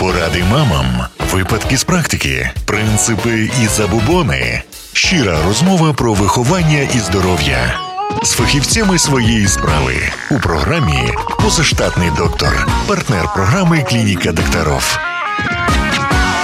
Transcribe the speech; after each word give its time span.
Поради 0.00 0.44
мамам, 0.44 0.86
випадки 1.32 1.76
з 1.76 1.84
практики, 1.84 2.50
принципи 2.64 3.50
і 3.62 3.66
забубони. 3.66 4.62
Щира 4.92 5.38
розмова 5.46 5.92
про 5.92 6.14
виховання 6.14 6.88
і 6.94 6.98
здоров'я 6.98 7.80
з 8.22 8.32
фахівцями 8.32 8.98
своєї 8.98 9.48
справи 9.48 9.94
у 10.30 10.38
програмі 10.38 11.12
Позаштатний 11.42 12.10
доктор, 12.16 12.68
партнер 12.86 13.32
програми 13.34 13.86
Клініка 13.88 14.32
докторов. 14.32 14.98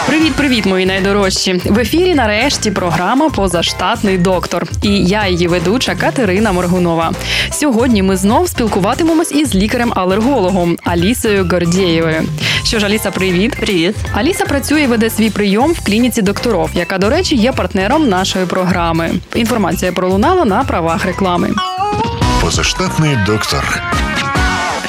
Привіт, 0.07 0.34
привіт, 0.34 0.66
мої 0.66 0.86
найдорожчі! 0.86 1.52
В 1.64 1.79
ефірі 1.79 2.14
нарешті 2.14 2.70
програма 2.70 3.30
Позаштатний 3.30 4.18
доктор. 4.18 4.66
І 4.82 5.04
я 5.04 5.27
її 5.29 5.48
ведуча 5.48 5.95
Катерина 5.95 6.52
Моргунова. 6.52 7.12
Сьогодні 7.50 8.02
ми 8.02 8.16
знов 8.16 8.48
спілкуватимемось 8.48 9.32
із 9.32 9.54
лікарем-алергологом 9.54 10.79
Алісою 10.84 11.48
Гордєєвою. 11.50 12.22
Що 12.64 12.79
ж, 12.79 12.86
Аліса, 12.86 13.11
привіт. 13.11 13.57
Привіт. 13.61 13.95
Аліса 14.14 14.45
працює 14.45 14.82
і 14.82 14.86
веде 14.86 15.11
свій 15.11 15.31
прийом 15.31 15.72
в 15.72 15.84
клініці 15.84 16.23
докторов, 16.23 16.70
яка, 16.75 16.98
до 16.98 17.11
речі, 17.11 17.36
є 17.36 17.53
партнером 17.53 18.09
нашої 18.09 18.46
програми. 18.46 19.11
Інформація 19.34 19.93
пролунала 19.93 20.45
на 20.45 20.64
правах 20.64 21.04
реклами. 21.04 21.50
Позаштатний 22.40 23.17
доктор 23.26 23.82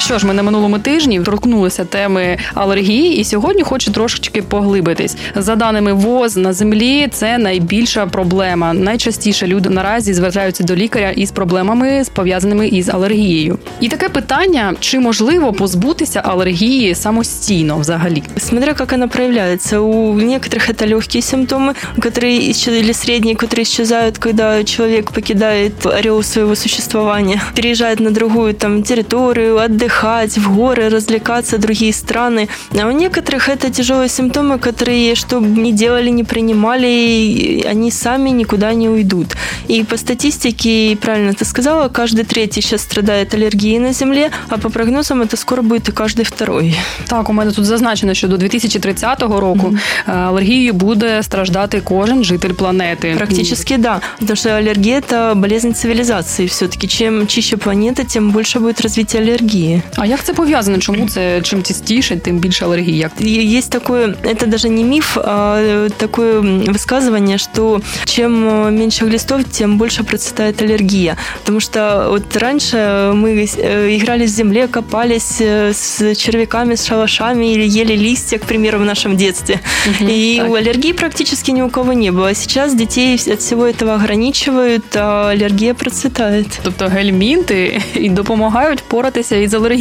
Що 0.07 0.19
ж, 0.19 0.27
ми 0.27 0.33
на 0.33 0.43
минулому 0.43 0.79
тижні 0.79 1.19
торкнулися 1.19 1.85
теми 1.85 2.37
алергії, 2.53 3.17
і 3.17 3.23
сьогодні 3.23 3.63
хочу 3.63 3.91
трошечки 3.91 4.41
поглибитись. 4.41 5.17
За 5.35 5.55
даними 5.55 5.93
ВОЗ 5.93 6.37
на 6.37 6.53
землі, 6.53 7.07
це 7.11 7.37
найбільша 7.37 8.05
проблема. 8.05 8.73
Найчастіше 8.73 9.47
люди 9.47 9.69
наразі 9.69 10.13
звертаються 10.13 10.63
до 10.63 10.75
лікаря 10.75 11.09
із 11.11 11.31
проблемами 11.31 12.03
пов'язаними 12.13 12.67
із 12.67 12.89
алергією. 12.89 13.59
І 13.79 13.87
таке 13.87 14.09
питання: 14.09 14.73
чи 14.79 14.99
можливо 14.99 15.53
позбутися 15.53 16.19
алергії 16.25 16.95
самостійно 16.95 17.77
взагалі? 17.77 18.23
Смотря 18.37 18.73
как 18.73 18.93
она 18.93 19.07
проявляется. 19.07 19.79
У 19.79 20.13
некоторых 20.19 20.69
это 20.69 20.87
легкие 20.87 21.21
симптомы, 21.21 21.73
которые 21.99 22.49
исчез- 22.51 22.79
или 22.79 22.93
средние, 22.93 23.35
которые 23.35 23.61
исчезают, 23.61 24.17
когда 24.17 24.63
человек 24.63 25.11
покидает 25.11 25.85
ореол 25.85 26.23
своего 26.23 26.55
существования, 26.55 27.41
переезжает 27.55 27.99
на 27.99 28.11
другую 28.11 28.53
там 28.53 28.83
территорию, 28.83 29.57
отдыхать, 29.97 30.37
в 30.37 30.55
горы, 30.55 30.89
развлекаться, 30.89 31.57
другие 31.57 31.91
страны. 31.91 32.47
А 32.81 32.87
у 32.87 32.91
некоторых 32.91 33.49
это 33.49 33.69
тяжелые 33.69 34.09
симптомы, 34.09 34.59
которые, 34.59 35.15
что 35.15 35.39
бы 35.39 35.61
ни 35.61 35.71
делали, 35.71 36.09
не 36.09 36.23
принимали, 36.23 37.65
они 37.71 37.91
сами 37.91 38.29
никуда 38.29 38.73
не 38.73 38.89
уйдут. 38.89 39.27
И 39.67 39.83
по 39.83 39.97
статистике, 39.97 40.97
правильно 41.01 41.33
ты 41.33 41.45
сказала, 41.45 41.89
каждый 41.89 42.23
третий 42.25 42.61
сейчас 42.61 42.81
страдает 42.81 43.33
аллергией 43.33 43.79
на 43.79 43.93
Земле, 43.93 44.31
а 44.49 44.57
по 44.57 44.69
прогнозам 44.69 45.21
это 45.21 45.37
скоро 45.37 45.61
будет 45.61 45.89
и 45.89 45.91
каждый 45.91 46.23
второй. 46.23 46.75
Так, 47.07 47.29
у 47.29 47.33
мене 47.33 47.51
тут 47.51 47.65
зазначено, 47.65 48.13
що 48.13 48.27
до 48.27 48.37
2030 48.37 49.21
року 49.21 49.73
е, 50.07 50.11
алергією 50.11 50.73
буде 50.73 51.23
страждати 51.23 51.81
кожен 51.83 52.23
житель 52.23 52.53
планети. 52.53 53.13
Практически 53.17 53.77
да. 53.77 54.01
Потому 54.19 54.35
что 54.35 54.49
аллергия – 54.49 54.99
это 55.01 55.35
болезнь 55.35 55.73
цивилизации. 55.73 56.45
Все-таки 56.45 56.87
чем 56.87 57.27
чище 57.27 57.57
планета, 57.57 58.03
тем 58.03 58.31
больше 58.31 58.59
будет 58.59 58.81
развитие 58.81 59.21
аллергии. 59.21 59.81
А 59.95 60.05
як 60.05 60.23
це 60.23 60.33
пов'язано? 60.33 60.77
Чому 60.77 61.07
це 61.09 61.41
чим 61.41 61.63
чистіше, 61.63 62.15
тим 62.15 62.37
більше 62.37 62.65
алергії? 62.65 62.97
Як 62.97 63.11
И 63.21 63.57
Есть 63.57 63.71
такое, 63.71 64.15
это 64.23 64.45
даже 64.47 64.69
не 64.69 64.83
миф, 64.83 65.17
а 65.17 65.57
э, 65.59 65.89
такое 65.97 66.41
высказывание, 66.41 67.37
что 67.37 67.81
чем 68.05 68.47
э, 68.47 68.71
меньше 68.71 69.05
глистов, 69.05 69.41
тем 69.51 69.77
больше 69.77 70.03
процветает 70.03 70.61
аллергия. 70.61 71.17
Потому 71.39 71.59
что 71.59 72.07
вот 72.09 72.37
раньше 72.37 73.11
мы 73.13 73.47
э, 73.57 73.95
играли 73.95 74.25
в 74.25 74.29
земле, 74.29 74.67
копались 74.67 75.41
э, 75.41 75.73
с 75.73 76.15
червяками, 76.15 76.75
с 76.75 76.85
шалашами 76.85 77.53
или 77.53 77.79
ели 77.79 77.95
листья, 77.95 78.37
к 78.37 78.45
примеру, 78.45 78.79
в 78.79 78.85
нашем 78.85 79.17
детстве. 79.17 79.59
И 80.01 80.37
так. 80.39 80.49
у 80.49 80.55
аллергии 80.55 80.93
практически 80.93 81.51
ни 81.51 81.61
у 81.61 81.69
кого 81.69 81.93
не 81.93 82.11
было. 82.11 82.29
А 82.29 82.33
сейчас 82.33 82.75
детей 82.75 83.19
от 83.33 83.39
всего 83.39 83.65
этого 83.65 83.95
ограничивают, 83.95 84.95
а 84.95 85.29
аллергия 85.29 85.73
процветает. 85.73 86.59
Тобто 86.63 86.87
гельмінти 86.87 87.81
і 87.95 88.09
допомагають 88.09 88.83
поратися 88.83 89.35
із 89.35 89.53
алергією. 89.53 89.76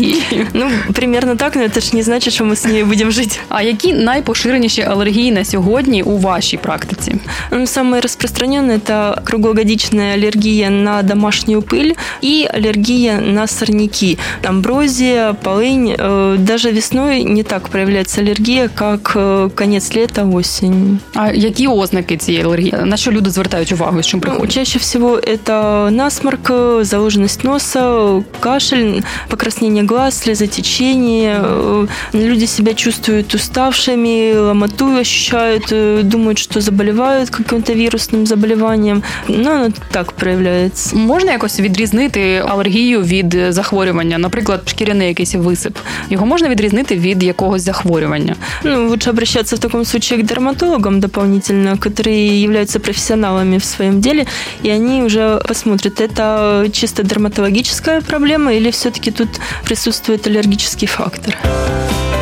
Ну, 0.54 0.70
примерно 0.94 1.36
так, 1.36 1.56
но 1.56 1.62
это 1.62 1.80
же 1.80 1.90
не 1.96 2.02
значит, 2.02 2.34
что 2.34 2.44
мы 2.44 2.52
с 2.56 2.64
ней 2.64 2.84
будем 2.84 3.10
жить. 3.10 3.40
А 3.48 3.62
які 3.62 3.92
найпоширеніші 3.92 4.82
алергії 4.82 5.32
на 5.32 5.44
сьогодні 5.44 6.02
у 6.02 6.18
вашій 6.18 6.56
практиці? 6.56 7.14
Ну, 7.50 7.66
самое 7.66 8.00
распространенное – 8.02 8.86
это 8.86 9.22
круглогодичная 9.24 10.14
аллергия 10.14 10.70
на 10.70 11.02
домашнюю 11.02 11.60
пыль 11.62 11.94
и 12.24 12.48
аллергия 12.54 13.20
на 13.20 13.46
сорняки. 13.46 14.18
Амброзия, 14.44 15.32
полынь. 15.44 15.94
Э, 15.98 16.36
Даже 16.38 16.72
весной 16.72 17.24
не 17.24 17.42
так 17.42 17.68
проявляется 17.68 18.20
аллергия, 18.20 18.68
как 18.74 19.12
э, 19.16 19.50
конец 19.54 19.94
лета, 19.96 20.24
осень. 20.24 20.98
А 21.14 21.30
які 21.32 21.66
ознаки 21.68 22.16
цієї 22.16 22.44
алергії? 22.44 22.74
На 22.84 22.96
що 22.96 23.10
люди 23.10 23.30
звертають 23.30 23.72
увагу? 23.72 24.02
З 24.02 24.06
чим 24.06 24.20
Ну, 24.24 24.30
приходять? 24.30 24.54
чаще 24.54 24.78
всего 24.78 25.16
это 25.18 25.90
насморк, 25.90 26.50
э, 26.50 26.84
заложенность 26.84 27.44
носа, 27.44 28.22
кашель, 28.40 29.00
покраснение 29.28 29.82
глаз, 29.86 30.18
слезотечение. 30.18 31.40
Э, 31.42 31.86
Люди 32.12 32.46
себя 32.46 32.74
чувствуют 32.74 33.34
уставшими, 33.34 34.34
ломоту 34.36 34.86
ощущают, 34.96 35.72
э, 35.72 36.02
думают, 36.02 36.38
что 36.38 36.60
заболевают 36.60 37.30
каким-то 37.30 37.72
вирусным 37.72 38.26
заболеванием. 38.26 39.02
Ну, 39.28 39.50
оно 39.50 39.68
так 39.90 40.12
проявляется. 40.12 40.96
Можна 40.96 41.32
якось 41.32 41.60
відрізнити 41.60 42.42
алергію 42.48 43.02
від 43.02 43.34
е, 43.34 43.52
захворювання, 43.52 44.18
наприклад, 44.18 44.62
шкіряний 44.66 45.08
якийсь 45.08 45.34
висип. 45.34 45.76
Його 46.10 46.26
можна 46.26 46.48
відрізнити 46.48 46.96
від 46.96 47.22
якогось 47.22 47.62
захворювання. 47.62 48.36
Ну, 48.64 48.88
лучше 48.88 49.10
обращаться 49.10 49.56
в 49.56 49.58
таком 49.58 49.84
случае 49.84 50.18
к 50.18 50.24
дерматологам 50.24 51.00
дополнительно, 51.00 51.76
которые 51.76 52.42
являются 52.42 52.80
профессионалами 52.80 53.58
в 53.58 53.64
своем 53.64 54.00
деле, 54.00 54.26
и 54.64 54.70
они 54.70 55.02
уже 55.02 55.40
посмотрят, 55.48 56.00
это 56.00 56.68
чисто 56.72 57.02
дерматологическая 57.02 58.00
проблема 58.00 58.52
или 58.52 58.70
все-таки 58.70 59.10
тут 59.10 59.28
присутствует 59.67 60.25
аллергический 60.25 60.87
фактор. 60.87 61.35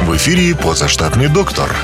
В 0.02 0.16
эфире 0.16 0.56
«Позаштатный 0.56 1.28
доктор. 1.28 1.76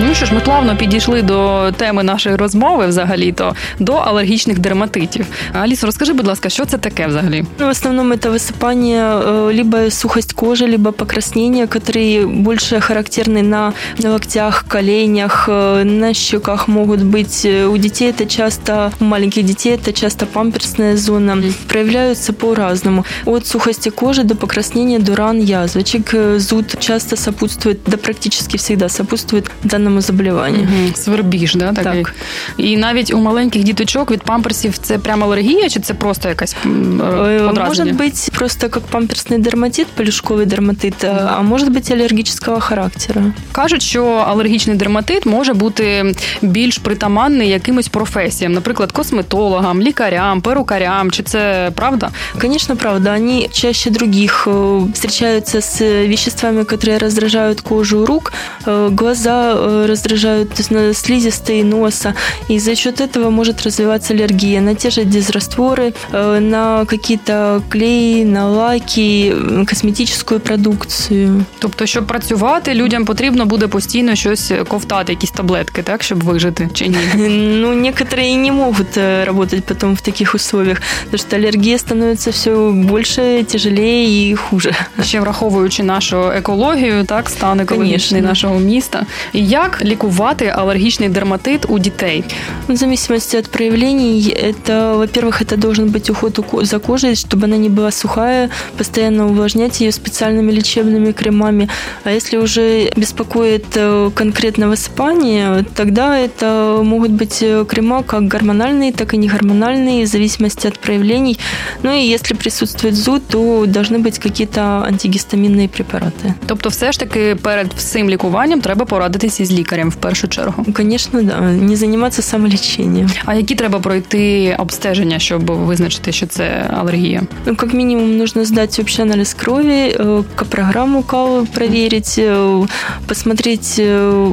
Ну 0.00 0.14
що 0.14 0.26
ж, 0.26 0.34
ми 0.34 0.40
плавно 0.40 0.76
підійшли 0.76 1.22
до 1.22 1.70
теми 1.76 2.02
нашої 2.02 2.36
розмови, 2.36 2.86
взагалі-то 2.86 3.54
до 3.78 3.92
алергічних 3.92 4.58
дерматитів. 4.58 5.26
Алісо, 5.52 5.86
розкажи, 5.86 6.12
будь 6.12 6.26
ласка, 6.26 6.48
що 6.48 6.64
це 6.64 6.78
таке 6.78 7.06
взагалі? 7.06 7.44
Ну, 7.58 7.66
в 7.66 7.68
основном 7.68 8.12
это 8.12 8.30
высыпание, 8.32 9.22
э, 9.22 9.56
либо 9.56 9.90
сухость 9.90 10.32
кожи, 10.32 10.66
либо 10.66 10.92
покраснения, 10.92 11.66
которые 11.66 12.26
больше 12.42 12.76
характерны 12.76 13.42
на 13.42 13.72
локтях, 14.04 14.64
коленях, 14.68 15.48
э, 15.48 15.84
на 15.84 16.14
щеках 16.14 16.68
могут 16.68 17.00
быть. 17.00 17.46
Э, 17.46 17.66
У 17.66 17.78
детей 17.78 18.10
это 18.10 18.26
часто, 18.26 18.92
у 19.00 19.04
маленьких 19.04 19.44
детей 19.44 19.74
это 19.76 19.92
часто 19.92 20.26
памперсная 20.26 20.96
зона. 20.96 21.36
Проявляются 21.68 22.32
по-разному. 22.32 23.04
От 23.24 23.46
сухости 23.46 23.90
кожи 23.90 24.22
до 24.22 24.34
покраснения, 24.34 24.98
до 24.98 25.14
ран, 25.16 25.40
язвочек. 25.40 26.14
Э, 26.14 26.38
Зуд 26.38 26.76
часто 26.78 27.16
сопутствует, 27.16 27.78
да 27.86 27.96
практически 27.96 28.56
всегда 28.56 28.88
сопутствует 28.88 29.50
данному 29.62 29.87
заболеванию. 30.00 30.62
Мгм, 30.62 30.94
Свербіж, 30.94 31.54
да, 31.54 31.72
такий? 31.72 32.02
Так. 32.04 32.14
І 32.56 32.76
навіть 32.76 33.14
у 33.14 33.18
маленьких 33.18 33.62
діточок 33.62 34.10
від 34.10 34.22
памперсів 34.22 34.78
це 34.78 34.98
прямо 34.98 35.24
алергія, 35.26 35.68
чи 35.68 35.80
це 35.80 35.94
просто 35.94 36.28
якась 36.28 36.56
м, 36.66 37.00
Э, 37.02 37.46
подразнення? 37.46 37.92
Может 37.92 38.00
быть 38.00 38.38
просто 38.38 38.68
как 38.68 38.82
памперсный 38.92 39.38
дерматит, 39.38 39.86
полюшковый 39.98 40.46
дерматит, 40.46 41.04
а 41.04 41.34
а 41.38 41.42
может 41.42 41.70
быть 41.70 41.92
аллергического 41.92 42.60
характера. 42.60 43.22
Кажуть, 43.52 43.82
що 43.82 44.04
алергічний 44.06 44.76
дерматит 44.76 45.26
може 45.26 45.54
бути 45.54 46.14
більш 46.42 46.78
притаманний 46.78 47.48
якимось 47.48 47.88
професіям, 47.88 48.52
наприклад, 48.52 48.92
косметологам, 48.92 49.82
лікарям, 49.82 50.40
перукарям. 50.40 51.10
Чи 51.10 51.22
це 51.22 51.70
правда? 51.74 52.10
Конечно, 52.40 52.76
правда, 52.76 53.14
они 53.14 53.48
чаще 53.52 53.90
других 53.90 54.46
э, 54.46 54.92
встречаются 54.92 55.60
с 55.60 55.80
веществами, 56.08 56.64
которые 56.64 56.98
раздражают 56.98 57.60
кожу 57.60 58.06
рук, 58.06 58.32
э, 58.66 58.88
глаза 58.96 59.54
э, 59.54 59.77
раздражают 59.86 60.48
то 60.48 60.56
есть, 60.58 60.70
на 60.70 60.94
слизистые 60.94 61.64
носа, 61.64 62.14
и 62.50 62.58
за 62.58 62.74
счет 62.74 63.00
этого 63.00 63.30
может 63.30 63.62
развиваться 63.62 64.14
аллергия 64.14 64.60
на 64.60 64.74
те 64.74 64.90
же 64.90 65.04
дезрастворы, 65.04 65.94
э, 66.12 66.40
на 66.40 66.84
какие-то 66.84 67.62
клеи, 67.68 68.24
на 68.24 68.48
лаки, 68.48 69.30
м, 69.30 69.66
косметическую 69.66 70.40
продукцию. 70.40 71.44
Тобто, 71.58 71.86
щоб 71.86 72.06
працювати, 72.06 72.74
людям 72.74 73.04
потрібно 73.04 73.46
буде 73.46 73.68
постійно 73.68 74.14
щось 74.14 74.52
ковтати, 74.68 75.12
якісь 75.12 75.30
таблетки, 75.30 75.82
так, 75.82 76.02
щоб 76.02 76.24
вижити 76.24 76.68
чи 76.74 76.86
ні? 76.88 76.96
Ну, 77.34 77.74
некоторые 77.74 78.34
и 78.34 78.36
не 78.36 78.52
могут 78.52 78.96
э, 78.96 79.24
работать 79.24 79.64
потом 79.64 79.94
в 79.94 80.00
таких 80.00 80.34
условиях, 80.34 80.82
потому 81.04 81.18
что 81.18 81.36
аллергия 81.36 81.78
становится 81.78 82.30
все 82.30 82.70
больше, 82.70 83.44
тяжелее 83.44 84.30
и 84.30 84.34
хуже. 84.34 84.74
Ще 85.02 85.20
враховуючи 85.20 85.82
нашу 85.82 86.30
екологію, 86.30 87.04
так, 87.04 87.30
стан 87.30 87.60
екологічний 87.60 88.20
Конечно. 88.20 88.28
нашого 88.28 88.58
міста. 88.60 89.06
І 89.32 89.46
Як 89.46 89.67
Як 89.68 89.84
лікувати 89.84 90.46
алергічний 90.46 91.08
дерматит 91.08 91.66
у 91.68 91.78
дітей? 91.78 92.24
В 92.68 92.76
зависимости 92.76 93.38
от 93.38 93.50
проявлений, 93.50 94.36
это, 94.42 94.96
во-первых, 94.96 95.42
это 95.42 95.56
должен 95.56 95.88
быть 95.88 96.10
уход 96.10 96.40
за 96.62 96.78
кожей, 96.78 97.14
чтобы 97.14 97.44
она 97.44 97.56
не 97.56 97.68
была 97.68 97.90
сухая, 97.90 98.48
постоянно 98.78 99.26
увлажнять 99.26 99.80
ее 99.80 99.92
специальными 99.92 100.50
лечебными 100.50 101.12
кремами. 101.12 101.68
А 102.04 102.10
если 102.10 102.38
уже 102.38 102.90
беспокоит 102.96 103.66
э, 103.76 104.10
конкретно 104.14 104.68
высыпание, 104.68 105.66
тогда 105.74 106.18
это 106.18 106.80
могут 106.82 107.10
быть 107.10 107.42
э, 107.42 107.66
крема 107.68 108.02
как 108.02 108.22
гормональные, 108.22 108.92
так 108.92 109.12
и 109.12 109.18
негормональные, 109.18 110.04
в 110.04 110.06
зависимости 110.06 110.66
от 110.68 110.78
проявлений. 110.78 111.38
Ну 111.82 111.90
и 111.90 112.14
если 112.14 112.34
присутствует 112.34 112.94
зуд, 112.94 113.22
то 113.28 113.66
должны 113.66 113.98
быть 113.98 114.18
какие-то 114.18 114.60
антигістамінні 114.60 115.68
препарати. 115.68 116.34
Тобто, 116.46 116.68
все 116.68 116.92
ж 116.92 117.00
таки 117.00 117.36
перед 117.42 117.72
всім 117.76 118.10
лікуванням 118.10 118.60
треба 118.60 118.84
порадитися 118.84 119.34
із 119.42 119.52
лікарем 119.58 119.90
в 119.90 119.94
першу 119.94 120.28
чергу. 120.28 120.66
Звісно, 120.76 121.22
да. 121.22 121.40
Не 121.40 121.76
займатися 121.76 122.22
самоліченням. 122.22 123.10
А 123.24 123.34
які 123.34 123.54
треба 123.54 123.78
пройти 123.78 124.56
обстеження, 124.58 125.18
щоб 125.18 125.50
визначити, 125.50 126.12
що 126.12 126.26
це 126.26 126.70
алергія? 126.70 127.22
Ну, 127.46 127.56
как 127.56 127.74
минимум, 127.74 128.16
нужно 128.16 128.44
сдать 128.44 128.78
общий 128.78 129.04
анализ 129.04 129.34
крови, 129.34 129.96
э, 129.98 130.24
программу 130.48 131.02
КАЛ 131.02 131.46
проверить, 131.46 132.18
э, 132.18 132.68
посмотреть 133.06 133.78
э, 133.78 134.32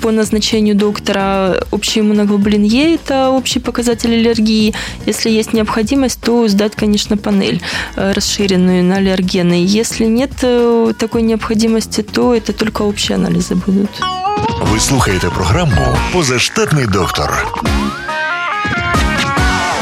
по 0.00 0.12
назначению 0.12 0.74
доктора 0.74 1.54
общий 1.70 2.00
иммуноглобулин 2.02 2.64
Е, 2.64 2.94
это 2.94 3.30
общий 3.30 3.60
показатель 3.60 4.10
аллергии. 4.10 4.74
Если 5.06 5.30
есть 5.30 5.52
необходимость, 5.52 6.20
то 6.20 6.48
сдать, 6.48 6.74
конечно, 6.74 7.16
панель 7.16 7.60
расширенную 7.96 8.84
на 8.84 8.96
аллергены. 8.96 9.64
Если 9.80 10.06
нет 10.06 10.30
такой 10.98 11.22
необходимости, 11.22 12.02
то 12.02 12.34
это 12.34 12.52
только 12.52 12.82
общие 12.82 13.16
анализы 13.16 13.54
будут. 13.54 13.90
Ви 14.61 14.79
слухаєте 14.79 15.29
програму 15.29 15.97
Позаштатний 16.13 16.85
доктор. 16.85 17.47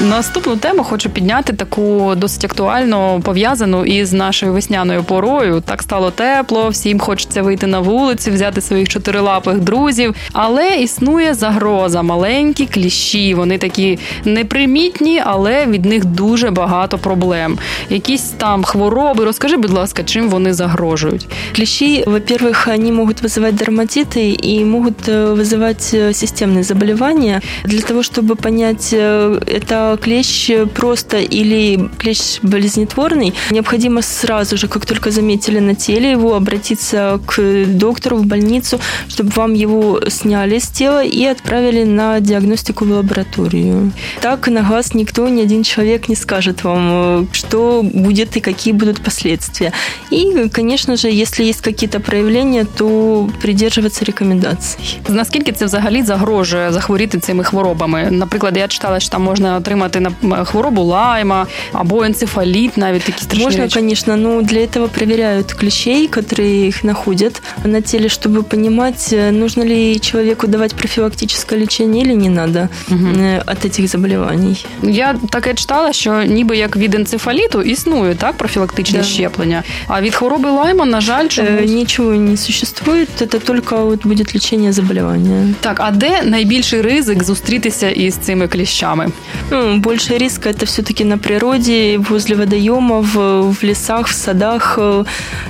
Наступну 0.09 0.57
тему 0.57 0.83
хочу 0.83 1.09
підняти 1.09 1.53
таку 1.53 2.13
досить 2.15 2.45
актуально 2.45 3.21
пов'язану 3.23 3.85
із 3.85 4.13
нашою 4.13 4.53
весняною 4.53 5.03
порою. 5.03 5.63
Так 5.65 5.81
стало 5.81 6.11
тепло, 6.11 6.69
всім 6.69 6.99
хочеться 6.99 7.41
вийти 7.41 7.67
на 7.67 7.79
вулицю, 7.79 8.31
взяти 8.31 8.61
своїх 8.61 8.89
чотирилапих 8.89 9.59
друзів. 9.59 10.15
Але 10.33 10.77
існує 10.77 11.33
загроза, 11.33 12.01
маленькі 12.01 12.65
кліщі. 12.65 13.33
Вони 13.33 13.57
такі 13.57 13.99
непримітні, 14.25 15.21
але 15.25 15.65
від 15.65 15.85
них 15.85 16.05
дуже 16.05 16.51
багато 16.51 16.97
проблем. 16.97 17.57
Якісь 17.89 18.23
там 18.23 18.63
хвороби. 18.63 19.25
Розкажи, 19.25 19.57
будь 19.57 19.73
ласка, 19.73 20.03
чим 20.03 20.29
вони 20.29 20.53
загрожують? 20.53 21.27
Кліщі, 21.55 22.03
во-первых, 22.07 22.67
вони 22.77 22.91
можуть 22.91 23.21
визивати 23.21 23.53
дерматити 23.53 24.29
і 24.29 24.65
можуть 24.65 25.07
визивати 25.07 26.13
системні 26.13 26.63
заболівання. 26.63 27.41
Для 27.65 27.81
того, 27.81 28.03
щоб 28.03 28.37
понять, 28.41 28.93
это 28.93 29.94
клещ 30.00 30.50
просто 30.74 31.18
или 31.18 31.88
клещ 31.98 32.40
болезнетворный, 32.42 33.34
необходимо 33.50 34.02
сразу 34.02 34.56
же, 34.56 34.68
как 34.68 34.86
только 34.86 35.10
заметили 35.10 35.58
на 35.60 35.74
теле 35.74 36.10
его, 36.10 36.34
обратиться 36.34 37.20
к 37.26 37.64
доктору 37.66 38.16
в 38.16 38.26
больницу, 38.26 38.80
чтобы 39.08 39.30
вам 39.36 39.54
его 39.54 40.00
сняли 40.08 40.58
с 40.58 40.68
тела 40.68 41.04
и 41.04 41.24
отправили 41.24 41.84
на 41.84 42.20
диагностику 42.20 42.84
в 42.84 42.90
лабораторию. 42.90 43.92
Так 44.20 44.48
на 44.48 44.62
глаз 44.62 44.94
никто, 44.94 45.28
ни 45.28 45.42
один 45.42 45.64
человек 45.64 46.08
не 46.08 46.16
скажет 46.16 46.64
вам, 46.64 47.28
что 47.32 47.82
будет 47.82 48.36
и 48.36 48.40
какие 48.40 48.72
будут 48.72 49.00
последствия. 49.00 49.72
И, 50.12 50.48
конечно 50.52 50.96
же, 50.96 51.08
если 51.08 51.44
есть 51.44 51.60
какие-то 51.60 52.00
проявления, 52.00 52.66
то 52.76 53.28
придерживаться 53.42 54.04
рекомендаций. 54.04 55.00
Наскільки 55.08 55.52
це 55.52 55.64
взагалі 55.64 56.02
загрожує 56.02 56.72
захворіти 56.72 57.18
цими 57.18 57.44
хворобами? 57.44 58.08
Наприклад, 58.10 58.56
я 58.56 58.68
читала, 58.68 59.00
що 59.00 59.10
там 59.10 59.22
можна 59.22 59.56
отримати 59.56 59.83
отримати 59.84 60.00
на 60.22 60.44
хворобу 60.44 60.82
лайма 60.82 61.46
або 61.72 62.02
енцефаліт, 62.04 62.76
навіть 62.76 63.02
такі 63.02 63.22
страшні 63.22 63.44
Можно, 63.44 63.62
речі. 63.62 63.74
конечно, 63.74 64.16
но 64.16 64.42
для 64.42 64.58
этого 64.58 64.88
проверяют 64.88 65.52
клещей, 65.52 66.08
которые 66.08 66.68
их 66.68 66.84
находят 66.84 67.42
на 67.64 67.80
теле, 67.80 68.08
чтобы 68.08 68.42
понимать, 68.42 69.14
нужно 69.32 69.64
ли 69.64 70.00
человеку 70.00 70.46
давать 70.46 70.74
профилактическое 70.74 71.60
лечение 71.60 72.04
или 72.04 72.14
не 72.14 72.28
надо 72.28 72.68
угу. 72.90 73.08
от 73.46 73.64
этих 73.64 73.88
заболеваний. 73.88 74.66
Я 74.82 75.14
таке 75.30 75.54
читала, 75.54 75.92
що 75.92 76.22
ніби 76.22 76.56
як 76.56 76.76
від 76.76 76.94
енцефаліту 76.94 77.62
існує 77.62 78.14
так 78.14 78.36
профілактичне 78.36 78.98
да. 78.98 79.04
щеплення, 79.04 79.62
а 79.86 80.00
від 80.00 80.14
хвороби 80.14 80.50
лайма, 80.50 80.84
на 80.84 81.00
жаль, 81.00 81.28
чомусь... 81.28 81.50
Э, 81.50 81.66
ничего 81.66 82.14
не 82.14 82.36
существует, 82.36 83.08
это 83.20 83.38
только 83.38 83.76
вот 83.84 84.06
будет 84.06 84.34
лечение 84.34 84.72
заболевания. 84.72 85.54
Так, 85.60 85.80
а 85.80 85.90
де 85.90 86.22
найбільший 86.22 86.82
ризик 86.82 87.22
зустрітися 87.22 87.90
із 87.90 88.14
цими 88.14 88.48
кліщами? 88.48 89.08
Ну, 89.50 89.73
больше 89.81 90.17
риска 90.17 90.49
это 90.49 90.65
все-таки 90.65 91.03
на 91.03 91.17
природе, 91.17 91.97
возле 91.97 92.35
водоемов, 92.35 93.05
в 93.15 93.63
лесах, 93.63 94.07
в 94.07 94.13
садах, 94.13 94.77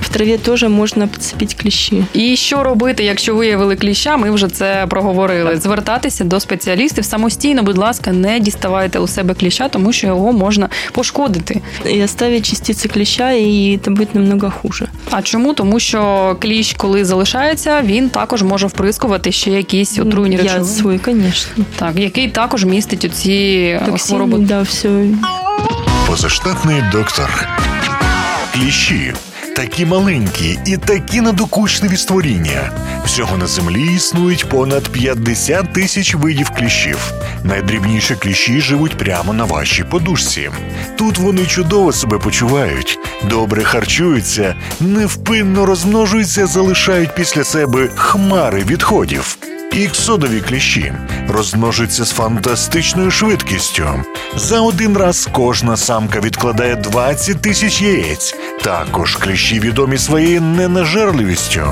в 0.00 0.08
траві 0.10 0.38
теж 0.38 0.62
можна 0.62 1.06
підцепити 1.06 1.54
кліщі. 1.62 2.04
І 2.14 2.36
що 2.36 2.62
робити, 2.62 3.04
якщо 3.04 3.34
виявили 3.34 3.76
кліща? 3.76 4.16
Ми 4.16 4.30
вже 4.30 4.48
це 4.48 4.86
проговорили. 4.88 5.56
Звертатися 5.56 6.24
до 6.24 6.40
спеціалістів 6.40 7.04
самостійно, 7.04 7.62
будь 7.62 7.78
ласка, 7.78 8.12
не 8.12 8.40
діставайте 8.40 8.98
у 8.98 9.06
себе 9.06 9.34
кліща, 9.34 9.68
тому 9.68 9.92
що 9.92 10.06
його 10.06 10.32
можна 10.32 10.68
пошкодити. 10.92 11.60
І 11.86 12.02
оставить 12.02 12.50
частиці 12.50 12.88
кліща, 12.88 13.30
і 13.32 13.78
це 13.84 13.90
буде 13.90 14.08
намного 14.14 14.52
хуже. 14.62 14.88
А 15.10 15.22
чому? 15.22 15.54
Тому 15.54 15.80
що 15.80 16.36
кліщ, 16.40 16.74
коли 16.76 17.04
залишається, 17.04 17.82
він 17.82 18.08
також 18.08 18.42
може 18.42 18.66
вприскувати 18.66 19.32
ще 19.32 19.50
якісь 19.50 19.98
отруйні 19.98 20.36
речовини. 20.36 20.64
свій, 20.64 21.00
звісно. 21.06 21.64
Так, 21.76 21.92
який 21.96 22.28
також 22.28 22.64
містить 22.64 23.04
оці 23.04 23.78
хвороби. 24.06 24.38
Да, 24.38 24.62
все. 24.62 25.04
Позаштатний 26.06 26.82
доктор. 26.92 27.48
Кліщі. 28.54 29.12
Такі 29.56 29.86
маленькі 29.86 30.58
і 30.66 30.76
такі 30.76 31.20
надокучливі 31.20 31.96
створіння. 31.96 32.72
Всього 33.04 33.36
на 33.36 33.46
землі 33.46 33.94
існують 33.94 34.48
понад 34.48 34.88
50 34.88 35.72
тисяч 35.72 36.14
видів 36.14 36.50
кліщів. 36.50 37.12
Найдрібніші 37.44 38.14
кліщі 38.14 38.60
живуть 38.60 38.98
прямо 38.98 39.32
на 39.32 39.44
вашій 39.44 39.84
подушці. 39.84 40.50
Тут 40.98 41.18
вони 41.18 41.46
чудово 41.46 41.92
себе 41.92 42.18
почувають, 42.18 42.98
добре 43.30 43.64
харчуються, 43.64 44.54
невпинно 44.80 45.66
розмножуються, 45.66 46.46
залишають 46.46 47.14
після 47.14 47.44
себе 47.44 47.88
хмари 47.94 48.64
відходів. 48.64 49.38
Іксодові 49.76 50.40
кліщі 50.40 50.92
розмножуються 51.28 52.04
з 52.04 52.10
фантастичною 52.10 53.10
швидкістю. 53.10 53.86
За 54.36 54.60
один 54.60 54.96
раз 54.96 55.28
кожна 55.32 55.76
самка 55.76 56.20
відкладає 56.20 56.76
20 56.76 57.40
тисяч 57.42 57.82
яєць. 57.82 58.34
Також 58.62 59.16
кліщі 59.16 59.60
відомі 59.60 59.98
своєю 59.98 60.40
ненажерливістю. 60.40 61.62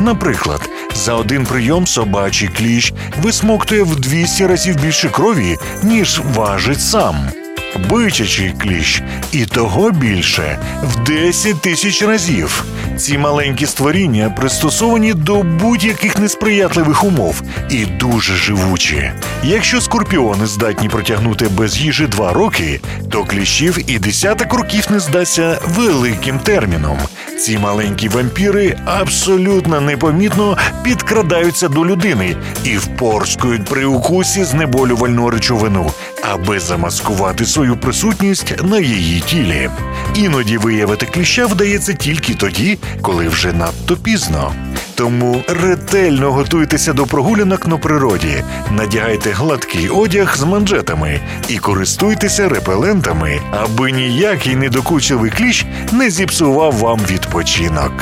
Наприклад, 0.00 0.70
за 0.94 1.14
один 1.14 1.44
прийом 1.44 1.86
собачий 1.86 2.48
кліщ 2.48 2.92
висмоктує 3.22 3.82
в 3.82 4.00
200 4.00 4.46
разів 4.46 4.80
більше 4.82 5.08
крові, 5.08 5.58
ніж 5.82 6.20
важить 6.34 6.80
сам. 6.80 7.41
Бичачий 7.76 8.54
кліщ 8.58 9.02
і 9.32 9.46
того 9.46 9.90
більше 9.90 10.58
в 10.82 11.04
10 11.04 11.60
тисяч 11.60 12.02
разів. 12.02 12.64
Ці 12.96 13.18
маленькі 13.18 13.66
створіння 13.66 14.30
пристосовані 14.30 15.14
до 15.14 15.42
будь-яких 15.42 16.18
несприятливих 16.18 17.04
умов 17.04 17.42
і 17.70 17.84
дуже 17.84 18.34
живучі. 18.34 19.12
Якщо 19.42 19.80
скорпіони 19.80 20.46
здатні 20.46 20.88
протягнути 20.88 21.48
без 21.48 21.78
їжі 21.78 22.06
два 22.06 22.32
роки, 22.32 22.80
то 23.10 23.24
кліщів 23.24 23.78
і 23.86 23.98
десяток 23.98 24.54
років 24.54 24.86
не 24.90 25.00
здасться 25.00 25.58
великим 25.76 26.38
терміном. 26.38 26.98
Ці 27.38 27.58
маленькі 27.58 28.08
вампіри 28.08 28.76
абсолютно 28.84 29.80
непомітно 29.80 30.58
підкрадаються 30.84 31.68
до 31.68 31.86
людини 31.86 32.36
і 32.64 32.76
впорскують 32.76 33.64
при 33.64 33.84
укусі 33.84 34.44
знеболювальну 34.44 35.30
речовину, 35.30 35.92
аби 36.32 36.60
замаскувати 36.60 37.44
свою 37.44 37.76
присутність 37.76 38.62
на 38.62 38.78
її 38.78 39.20
тілі. 39.20 39.70
Іноді 40.14 40.58
виявити 40.58 41.06
кліща 41.06 41.46
вдається 41.46 41.92
тільки 41.92 42.34
тоді, 42.34 42.78
коли 43.02 43.28
вже 43.28 43.52
надто 43.52 43.96
пізно. 43.96 44.54
Тому 44.94 45.44
ретельно 45.48 46.32
готуйтеся 46.32 46.92
до 46.92 47.06
прогулянок 47.06 47.66
на 47.66 47.78
природі, 47.78 48.44
надягайте 48.70 49.30
гладкий 49.30 49.88
одяг 49.88 50.36
з 50.36 50.42
манжетами 50.42 51.20
і 51.48 51.58
користуйтеся 51.58 52.48
репелентами, 52.48 53.40
аби 53.50 53.92
ніякий 53.92 54.56
недокучливий 54.56 55.30
кліщ 55.30 55.66
не 55.92 56.10
зіпсував 56.10 56.72
вам 56.72 57.00
відпочинок. 57.10 57.92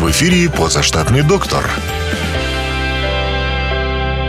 В 0.00 0.06
ефірі 0.06 0.48
позаштатний 0.48 1.22
доктор. 1.22 1.64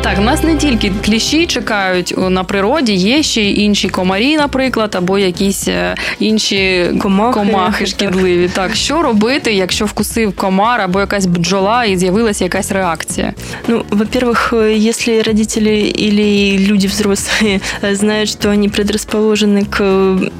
Так, 0.08 0.18
у 0.18 0.22
нас 0.22 0.42
не 0.42 0.56
тільки 0.56 0.92
кліщі 1.04 1.46
чекають 1.46 2.14
на 2.18 2.44
природі, 2.44 2.92
є 2.92 3.22
ще 3.22 3.42
й 3.42 3.60
інші 3.60 3.88
комарі, 3.88 4.36
наприклад, 4.36 4.94
або 4.94 5.18
якісь 5.18 5.68
е, 5.68 5.94
інші 6.18 6.90
комахи, 7.02 7.38
комахи 7.38 7.86
шкідливі. 7.86 8.48
Так, 8.48 8.74
що 8.74 9.02
робити, 9.02 9.52
якщо 9.52 9.84
вкусив 9.84 10.32
комар 10.36 10.80
або 10.80 11.00
якась 11.00 11.26
бджола 11.26 11.84
і 11.84 11.96
з'явилася 11.96 12.44
якась 12.44 12.72
реакція? 12.72 13.34
Ну, 13.68 13.84
во-первых, 13.90 14.52
если 14.88 15.22
родители 15.22 15.94
или 15.98 16.58
люди 16.58 16.86
взрослые 16.86 17.60
знают, 17.92 18.28
что 18.28 18.50
они 18.50 18.68
предрасположены 18.68 19.64
к 19.64 19.80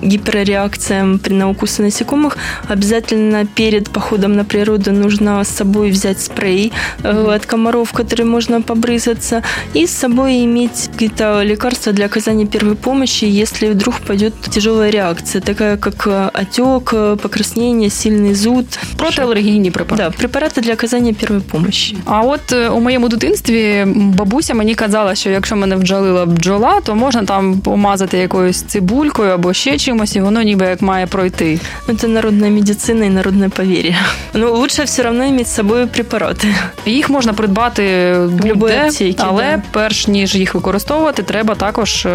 гиперреакциям 0.02 1.18
при 1.18 1.34
на 1.34 1.48
укусы 1.48 1.82
насекомых, 1.82 2.36
обязательно 2.68 3.46
перед 3.54 3.88
походом 3.88 4.36
на 4.36 4.44
природу 4.44 4.92
нужно 4.92 5.40
с 5.40 5.48
собой 5.48 5.90
взять 5.90 6.20
спрей 6.20 6.72
от 7.02 7.46
комаров, 7.46 7.92
который 7.92 8.24
можно 8.24 8.60
побрызаться, 8.60 9.42
и 9.73 9.87
с 9.87 9.91
собой 9.91 10.43
иметь 10.45 10.89
какие-то 10.91 11.43
лекарства 11.43 11.93
для 11.93 12.05
оказания 12.05 12.45
первой 12.45 12.75
помощи, 12.75 13.25
если 13.25 13.69
вдруг 13.69 13.95
пойдет 13.99 14.33
тяжелая 14.49 14.91
реакция, 14.91 15.41
такая 15.41 15.77
как 15.77 16.07
отек, 16.33 16.93
покраснение, 17.21 17.89
сильный 17.89 18.35
зуд. 18.35 18.65
Протиалергійні 18.97 19.71
препарати. 19.71 20.03
Да, 20.03 20.17
препарати 20.17 20.61
для 20.61 20.73
оказання 20.73 21.13
першої 21.13 21.39
допомоги. 21.39 21.71
А 22.05 22.21
от 22.21 22.53
у 22.75 22.79
моєму 22.79 23.09
дитинстві 23.09 23.85
бабуся 23.95 24.53
мені 24.53 24.75
казала, 24.75 25.15
що 25.15 25.29
якщо 25.29 25.55
мене 25.55 25.75
вджалила 25.75 26.25
бджола, 26.25 26.81
то 26.81 26.95
можна 26.95 27.23
там 27.25 27.59
помазати 27.59 28.17
якоюсь 28.17 28.61
цибулькою 28.61 29.31
або 29.31 29.53
ще 29.53 29.77
чимось, 29.77 30.15
і 30.15 30.21
воно 30.21 30.41
ніби 30.41 30.65
як 30.65 30.81
має 30.81 31.07
пройти. 31.07 31.59
Це 31.97 32.07
народна 32.07 32.49
медицина 32.49 33.05
і 33.05 33.09
народне 33.09 33.49
повір'я. 33.49 33.95
Ну 34.33 34.53
лучше 34.55 34.83
все 34.83 35.09
одно 35.09 35.31
мати 35.31 35.45
з 35.45 35.55
собою 35.55 35.87
препарати. 35.87 36.55
Їх 36.85 37.09
можна 37.09 37.33
придбати 37.33 38.15
будь-де, 38.29 38.89
але 39.17 39.48
перш 39.71 40.07
ніж 40.07 40.35
їх 40.35 40.55
використовувати, 40.55 41.23
треба 41.23 41.55
також 41.55 42.07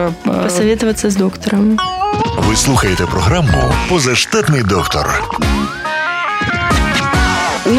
посовітуватися 0.43 1.11
з 1.11 1.17
доктором. 1.17 1.77
Ви 2.39 2.57
слухаєте 2.57 3.07
програму 3.07 3.73
Позаштатний 3.89 4.63
доктор. 4.63 5.23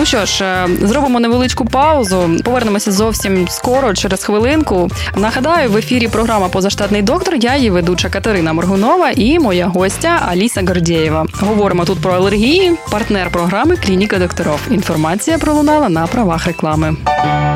Що 0.05 0.25
ж, 0.25 0.45
е, 0.45 0.67
зробимо 0.81 1.19
невеличку 1.19 1.65
паузу. 1.65 2.29
Повернемося 2.43 2.91
зовсім 2.91 3.47
скоро, 3.47 3.93
через 3.93 4.23
хвилинку. 4.23 4.89
Нагадаю, 5.15 5.69
в 5.69 5.77
ефірі 5.77 6.07
програма 6.07 6.49
Позаштатний 6.49 7.01
доктор. 7.01 7.35
Я 7.35 7.55
її 7.55 7.69
ведуча 7.69 8.09
Катерина 8.09 8.53
Моргунова 8.53 9.11
і 9.15 9.39
моя 9.39 9.67
гостя 9.67 10.21
Аліса 10.27 10.61
Гордєєва. 10.67 11.25
Говоримо 11.33 11.85
тут 11.85 12.01
про 12.01 12.13
алергії, 12.13 12.71
партнер 12.91 13.29
програми 13.29 13.75
Клініка 13.77 14.17
докторов. 14.19 14.59
Інформація 14.71 15.37
пролунала 15.37 15.89
на 15.89 16.07
правах 16.07 16.45
реклами. 16.45 16.95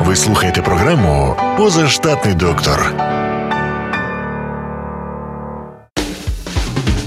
Ви 0.04 0.16
слухаєте 0.16 0.62
програму 0.62 1.36
Позаштатний 1.56 2.34
доктор. 2.34 2.94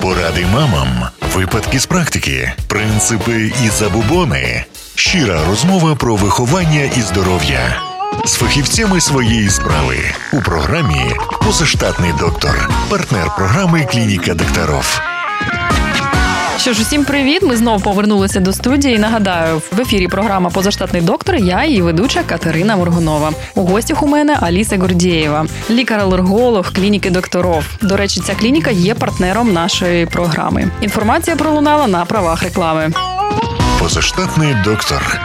Поради 0.02 0.46
мамам, 0.54 0.88
випадки 1.36 1.80
з 1.80 1.86
практики, 1.86 2.54
принципи 2.68 3.52
і 3.66 3.70
забубони. 3.70 4.66
Щира 4.96 5.46
розмова 5.50 5.96
про 5.96 6.16
виховання 6.16 6.90
і 6.98 7.02
здоров'я 7.02 7.82
з 8.26 8.34
фахівцями 8.34 9.02
своєї 9.02 9.50
справи 9.50 9.98
у 10.34 10.42
програмі 10.42 11.16
Позаштатний 11.46 12.14
доктор, 12.20 12.70
партнер 12.90 13.36
програми 13.38 13.88
Клініка 13.92 14.34
докторов. 14.34 15.00
Що 16.58 16.74
ж, 16.74 16.82
усім 16.82 17.06
привіт! 17.06 17.42
Ми 17.44 17.56
знову 17.58 17.80
повернулися 17.80 18.40
до 18.40 18.54
студії. 18.54 19.00
Нагадаю, 19.00 19.62
в 19.72 19.82
ефірі 19.82 20.08
програма 20.08 20.50
Позаштатний 20.50 21.02
доктор. 21.02 21.36
Я 21.36 21.66
її 21.66 21.82
ведуча 21.82 22.24
Катерина 22.24 22.76
Моргунова. 22.76 23.32
У 23.56 23.62
гостях 23.62 24.04
у 24.04 24.08
мене 24.08 24.38
Аліса 24.42 24.78
Гордієва, 24.78 25.46
лікар-алерголог 25.70 26.74
клініки 26.74 27.10
докторов. 27.10 27.66
До 27.82 27.98
речі, 27.98 28.22
ця 28.26 28.36
клініка 28.36 28.72
є 28.72 28.96
партнером 28.96 29.54
нашої 29.54 30.06
програми. 30.06 30.72
Інформація 30.82 31.36
пролунала 31.36 31.88
на 31.88 32.06
правах 32.06 32.44
реклами 32.44 32.92
позаштатний 33.80 34.56
доктор. 34.64 35.20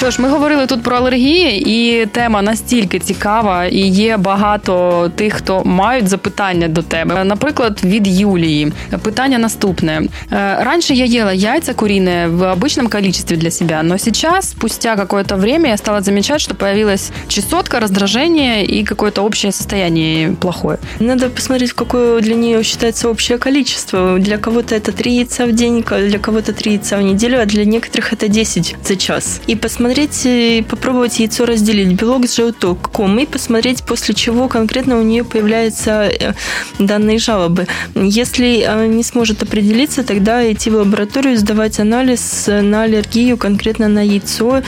Що 0.00 0.10
ж, 0.10 0.22
ми 0.22 0.28
говорили 0.28 0.66
тут 0.66 0.82
про 0.82 0.96
алергії, 0.96 1.62
і 1.66 2.06
тема 2.06 2.42
настільки 2.42 2.98
цікава, 2.98 3.64
і 3.64 3.78
є 3.78 4.16
багато 4.16 5.10
тих, 5.16 5.34
хто 5.34 5.64
мають 5.64 6.08
запитання 6.08 6.68
до 6.68 6.82
тебе. 6.82 7.24
Наприклад, 7.24 7.80
від 7.84 8.06
Юлії 8.06 8.72
питання 9.02 9.38
наступне: 9.38 10.02
е, 10.32 10.58
Раньше 10.60 10.94
я 10.94 11.22
ела 11.22 11.32
яйца 11.32 11.72
куриные 11.72 12.28
в 12.28 12.42
обычном 12.42 12.88
количестве 12.88 13.36
для 13.36 13.50
себя, 13.50 13.82
но 13.82 13.98
сейчас, 13.98 14.50
спустя 14.50 14.96
какое-то 14.96 15.36
время, 15.36 15.68
я 15.68 15.76
стала 15.76 16.00
замечать, 16.00 16.40
что 16.40 16.54
появилась 16.54 17.10
чесотка, 17.28 17.80
раздражение 17.80 18.64
и 18.64 18.84
какое-то 18.84 19.24
общее 19.24 19.52
состояние 19.52 20.32
плохое. 20.32 20.78
Надо 21.00 21.30
посмотреть, 21.30 21.72
какое 21.72 22.20
для 22.20 22.34
нее 22.34 22.62
считается 22.62 23.08
общее 23.08 23.38
количество. 23.38 24.18
Для 24.18 24.38
кого-то 24.38 24.74
это 24.74 24.92
3 24.92 25.16
яйца 25.16 25.46
в 25.46 25.52
день, 25.52 25.82
для 25.82 26.18
кого-то 26.18 26.52
3 26.52 26.72
яйца 26.72 26.96
в 26.96 27.02
неделю, 27.02 27.40
а 27.40 27.44
для 27.44 27.64
некоторых 27.64 28.12
это 28.12 28.28
10 28.28 28.76
за 28.84 28.96
час. 28.96 29.40
И 29.48 29.56
посмотреть 29.56 29.86
посмотреть, 29.90 30.26
э, 30.26 30.62
попробовать 30.62 31.20
яйцо 31.20 31.46
разделить, 31.46 32.00
белок 32.00 32.26
с 32.26 32.36
желтоком, 32.36 33.18
и 33.18 33.26
посмотреть, 33.26 33.82
после 33.82 34.14
чего 34.14 34.48
конкретно 34.48 34.98
у 34.98 35.02
нее 35.02 35.24
появляются 35.24 35.90
э, 35.90 36.34
данные 36.78 37.18
жалобы. 37.18 37.66
Если 37.96 38.64
э, 38.64 38.86
не 38.86 39.02
сможет 39.02 39.42
определиться, 39.42 40.02
тогда 40.02 40.52
идти 40.52 40.70
в 40.70 40.74
лабораторию, 40.74 41.36
сдавать 41.36 41.80
анализ 41.80 42.46
на 42.46 42.82
аллергию 42.82 43.36
конкретно 43.36 43.88
на 43.88 44.02
яйцо 44.02 44.62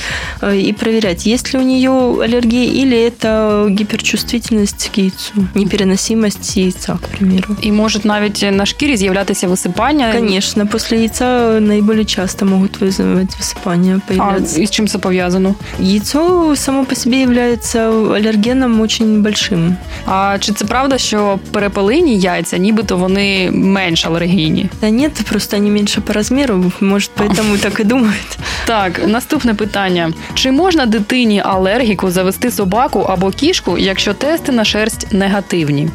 и 0.54 0.72
проверять, 0.72 1.26
есть 1.26 1.54
ли 1.54 1.60
у 1.60 1.62
нее 1.62 1.90
аллергия 2.22 2.64
или 2.64 2.96
это 2.98 3.66
гиперчувствительность 3.70 4.90
к 4.94 4.98
яйцу, 4.98 5.32
непереносимость 5.54 6.56
яйца, 6.56 6.98
к 6.98 7.08
примеру. 7.18 7.56
И 7.62 7.72
может 7.72 8.04
навіть 8.04 8.46
на 8.52 8.66
шкірі 8.66 8.96
з'являтися 8.96 9.48
висипання? 9.48 10.12
Конечно, 10.12 10.66
после 10.66 10.98
яйца 10.98 11.60
наиболее 11.60 12.04
часто 12.04 12.44
могут 12.44 12.80
вызывать 12.80 13.37
высыпания 13.40 14.00
появляться. 14.08 14.60
А 14.60 14.62
и 14.62 14.66
с 14.66 14.70
чем 14.70 14.88
сопровождается? 14.88 15.08
пов'язано? 15.12 15.54
Яйцо 15.78 16.56
само 16.56 16.84
по 16.84 16.94
себе 16.94 17.20
является 17.20 17.88
аллергеном 17.88 18.80
очень 18.80 19.22
большим. 19.22 19.76
А 20.06 20.37
чи 20.40 20.52
це 20.52 20.64
правда, 20.64 20.98
що 20.98 21.38
перепелині 21.52 22.18
яйця, 22.18 22.58
нібито 22.58 22.96
вони 22.96 23.50
менш 23.52 24.06
алергійні? 24.06 24.70
Та 24.80 24.88
ні, 24.88 25.08
просто 25.30 25.56
вони 25.56 25.70
менше 25.70 26.00
по 26.00 26.12
розміру, 26.12 26.72
може, 26.80 27.08
тому 27.16 27.56
так 27.60 27.80
і 27.80 27.84
думають. 27.84 28.38
Так, 28.66 29.08
наступне 29.08 29.54
питання: 29.54 30.12
чи 30.34 30.52
можна 30.52 30.87
дитині 30.87 31.42
алергіку 31.44 32.10
завести 32.10 32.50
собаку 32.50 33.00
або 33.00 33.30
кішку, 33.30 33.78
якщо 33.78 34.14
тести 34.14 34.52
на 34.52 34.64
шерсть 34.64 35.12
негативні? 35.12 35.88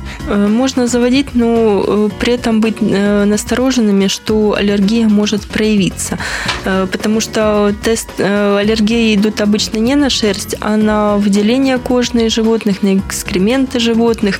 Можно 0.49 0.87
заводить, 0.87 1.35
но 1.35 2.09
при 2.19 2.33
этом 2.33 2.61
быть 2.61 2.81
настороженными, 3.25 4.07
что 4.07 4.55
аллергия 4.59 5.07
может 5.07 5.47
проявиться. 5.47 6.17
Потому 6.63 7.21
что 7.21 7.71
тест 7.81 8.09
аллергии 8.97 9.15
идут 9.15 9.41
обычно 9.41 9.77
не 9.79 9.95
на 9.95 10.09
шерсть, 10.09 10.55
а 10.59 10.77
на 10.77 11.17
выделение 11.17 11.77
кожные 11.77 12.29
животных, 12.29 12.83
на 12.83 12.95
экскременты 12.95 13.79
животных. 13.79 14.39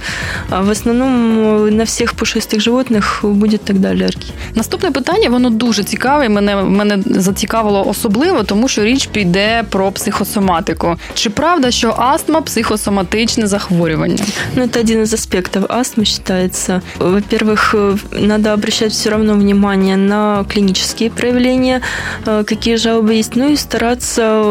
А 0.49 0.61
в 0.61 0.69
основному 0.69 1.71
на 1.71 1.83
всіх 1.83 2.13
пушистих 2.13 2.61
животних 2.61 3.19
буде 3.23 3.57
тогда 3.57 3.87
алергія. 3.87 4.33
Наступне 4.55 4.91
питання, 4.91 5.29
воно 5.29 5.49
дуже 5.49 5.83
цікаве. 5.83 6.29
Мене 6.29 6.55
мене 6.55 6.99
зацікавило 7.05 7.87
особливо, 7.87 8.43
тому 8.43 8.67
що 8.67 8.83
річ 8.83 9.09
піде 9.11 9.63
про 9.69 9.91
психосоматику. 9.91 10.95
Чи 11.13 11.29
правда, 11.29 11.71
що 11.71 11.95
астма 11.97 12.41
психосоматичне 12.41 13.47
захворювання? 13.47 14.23
Ну, 14.55 14.67
це 14.67 14.79
один 14.79 15.01
із 15.01 15.13
аспектів 15.13 15.63
астмы 15.63 16.05
считается. 16.05 16.81
Во-первых, 16.99 17.75
надо 18.11 18.53
обращать 18.53 18.91
все 18.91 19.09
равно 19.09 19.33
внимание 19.33 19.97
на 19.97 20.45
клинические 20.53 21.09
проявления, 21.09 21.81
какие 22.25 22.75
жалобы 22.77 23.13
есть, 23.19 23.35
ну 23.35 23.51
и 23.51 23.57
стараться 23.57 24.41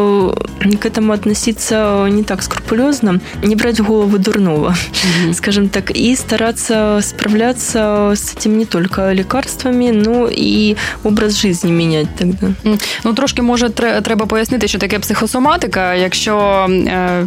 к 0.79 0.85
этому 0.85 1.13
относиться 1.13 2.07
не 2.09 2.23
так 2.23 2.43
скрупулезно, 2.43 3.19
не 3.43 3.55
брать 3.55 3.79
в 3.79 3.85
голову 3.85 4.17
дурного, 4.17 4.69
mm-hmm. 4.69 5.33
скажем 5.33 5.69
так, 5.69 5.91
и 5.97 6.15
стараться 6.15 6.99
справляться 7.01 8.11
с 8.15 8.35
этим 8.35 8.57
не 8.57 8.65
только 8.65 9.13
лекарствами, 9.13 9.91
но 9.91 10.29
і 10.29 10.75
образ 11.03 11.37
життя 11.37 11.67
міняти 11.67 12.09
тогда. 12.17 12.77
Ну 13.03 13.13
трошки 13.13 13.41
може 13.41 13.69
треба 14.03 14.25
пояснити, 14.25 14.67
що 14.67 14.79
таке 14.79 14.99
психосоматика, 14.99 15.95
якщо 15.95 16.65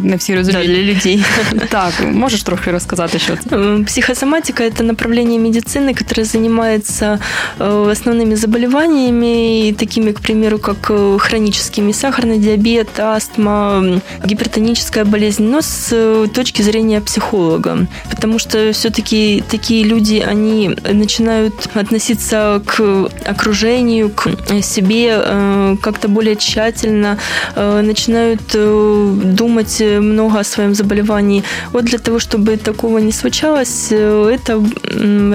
не 0.01 0.15
всі 0.17 0.35
розуміють. 0.35 0.67
Да, 0.67 0.73
для 0.73 0.81
людей. 0.81 1.23
Так, 1.69 1.93
можешь 2.13 2.43
трохи 2.43 2.71
рассказать 2.71 3.21
що 3.21 3.33
це? 3.49 3.83
Психосоматика – 3.85 4.63
это 4.63 4.83
направление 4.83 5.39
медицины, 5.39 5.93
которое 5.93 6.25
занимается 6.25 7.19
основными 7.59 8.35
заболеваниями, 8.35 9.73
такими, 9.77 10.11
к 10.11 10.19
примеру, 10.19 10.59
как 10.59 10.91
хроническими 11.19 11.91
сахарный 11.91 12.37
диабет, 12.37 12.60
диабет, 12.61 12.99
астма, 12.99 14.01
гипертоническая 14.23 15.05
болезнь, 15.05 15.43
но 15.43 15.61
с 15.61 16.27
точки 16.33 16.61
зрения 16.61 17.01
психолога. 17.01 17.87
Потому 18.09 18.39
что 18.39 18.71
все-таки 18.73 19.43
такие 19.49 19.83
люди, 19.83 20.23
они 20.27 20.75
начинают 20.91 21.69
относиться 21.73 22.61
к 22.65 23.09
окружению, 23.25 24.09
к 24.09 24.27
себе 24.61 25.21
э, 25.23 25.77
как-то 25.81 26.07
более 26.07 26.35
тщательно, 26.35 27.17
э, 27.55 27.81
начинают 27.81 28.41
э, 28.53 29.13
думать 29.23 29.81
много 29.81 30.39
о 30.39 30.43
своем 30.43 30.75
заболевании. 30.75 31.43
Вот 31.73 31.85
для 31.85 31.99
того, 31.99 32.19
чтобы 32.19 32.57
такого 32.57 32.99
не 32.99 33.11
случалось, 33.11 33.91
это 33.91 34.63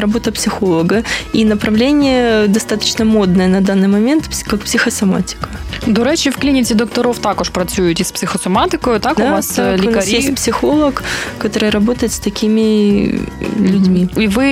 работа 0.00 0.32
психолога. 0.32 1.02
И 1.32 1.44
направление 1.44 2.48
достаточно 2.48 3.04
модное 3.04 3.48
на 3.48 3.60
данный 3.60 3.88
момент, 3.88 4.28
как 4.46 4.60
психосоматика. 4.60 5.48
До 5.86 6.04
речі, 6.04 6.30
в 6.30 6.36
клініці 6.36 6.74
докторов 6.74 7.15
також 7.18 7.48
працюють 7.48 8.00
із 8.00 8.10
психосоматикою. 8.10 8.98
Так, 8.98 9.16
да, 9.16 9.28
у 9.28 9.32
вас 9.32 9.46
так, 9.46 9.78
лікарі. 9.78 9.92
У 9.92 9.96
нас 9.96 10.08
є 10.08 10.32
психолог, 10.32 11.02
який 11.44 11.70
працює 11.70 12.08
з 12.08 12.18
такими 12.18 12.62
людьми. 13.60 14.08
І 14.16 14.28
ви, 14.28 14.48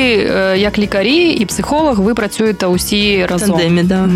як 0.57 0.79
лікарі 0.79 1.31
і 1.31 1.47
психолог, 1.47 2.01
ви 2.01 2.15
працюєте 2.15 2.67
усі 2.67 3.27
разом. 3.27 3.51
Тандемі, 3.51 3.83
да. 3.83 4.09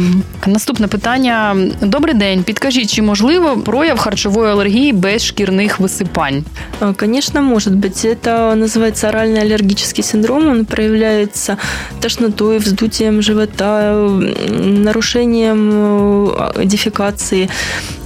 Наступне 0.47 0.87
питання. 0.87 1.57
Добрий 1.81 2.15
день. 2.15 2.43
Підкажіть, 2.43 2.95
чи 2.95 3.03
можливо 3.03 3.57
прояв 3.57 3.99
харчової 3.99 4.53
алергії 4.53 4.93
без 4.93 5.25
шкірних 5.25 5.81
висипань? 5.81 6.45
Конечно, 6.97 7.43
может 7.43 7.75
быть. 7.75 8.05
Это 8.05 8.55
называется 8.55 9.09
оральный 9.09 9.41
аллергический 9.41 10.05
синдром. 10.05 10.49
Он 10.49 10.65
проявляется 10.65 11.57
тошнотой, 12.01 12.59
вздутием 12.59 13.23
живота, 13.23 13.95
нарушением 14.49 15.71
э, 16.31 16.65
дефекации, 16.65 17.49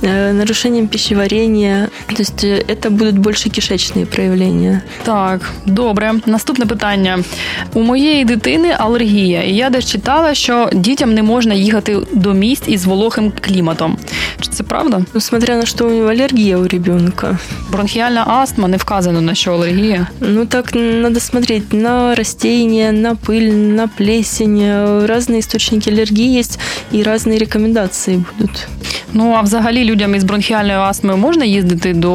э, 0.02 0.31
нарушением 0.32 0.88
пищеварения. 0.88 1.88
То 2.06 2.22
есть 2.22 2.44
э, 2.44 2.64
это 2.68 2.90
будут 2.90 3.18
больше 3.18 3.48
кишечные 3.48 4.06
проявления. 4.06 4.82
Так, 5.04 5.40
добре. 5.66 6.14
Наступне 6.26 6.66
питання. 6.66 7.18
У 7.74 7.82
моєї 7.82 8.24
дитини 8.24 8.74
алергія, 8.78 9.42
і 9.42 9.54
я 9.54 9.70
десь 9.70 9.90
читала, 9.90 10.34
що 10.34 10.70
дітям 10.72 11.14
не 11.14 11.22
можна 11.22 11.54
їхати 11.54 11.96
до 12.12 12.34
місць 12.34 12.68
із 12.68 12.84
вологим 12.84 13.32
кліматом. 13.40 13.96
Чи 14.40 14.50
це 14.50 14.62
правда? 14.62 15.04
Ну, 15.14 15.20
смотря 15.20 15.56
на 15.56 15.66
що 15.66 15.86
у 15.86 15.90
нього 15.90 16.10
алергія 16.10 16.56
у 16.56 16.68
ребенка. 16.68 17.38
Бронхіальна 17.72 18.24
астма 18.26 18.68
не 18.68 18.76
вказано 18.76 19.20
на 19.20 19.34
що 19.34 19.52
алергія. 19.52 20.06
Ну 20.20 20.46
так 20.46 20.74
надо 20.74 21.20
смотреть 21.20 21.72
на 21.72 22.14
растения, 22.14 22.92
на 22.92 23.14
пыль, 23.14 23.52
на 23.52 23.88
плесень. 23.88 24.58
Разные 25.06 25.40
источники 25.40 25.90
аллергии 25.90 26.38
есть 26.38 26.58
и 26.92 27.02
разные 27.02 27.38
рекомендации 27.38 28.24
будут. 28.38 28.68
Ну 29.12 29.34
а 29.36 29.40
взагалі 29.40 29.84
людям 29.84 30.14
із 30.14 30.21
бронхіальною 30.22 30.78
астмою 30.78 31.16
можна 31.18 31.44
їздити 31.44 31.94
до 31.94 32.10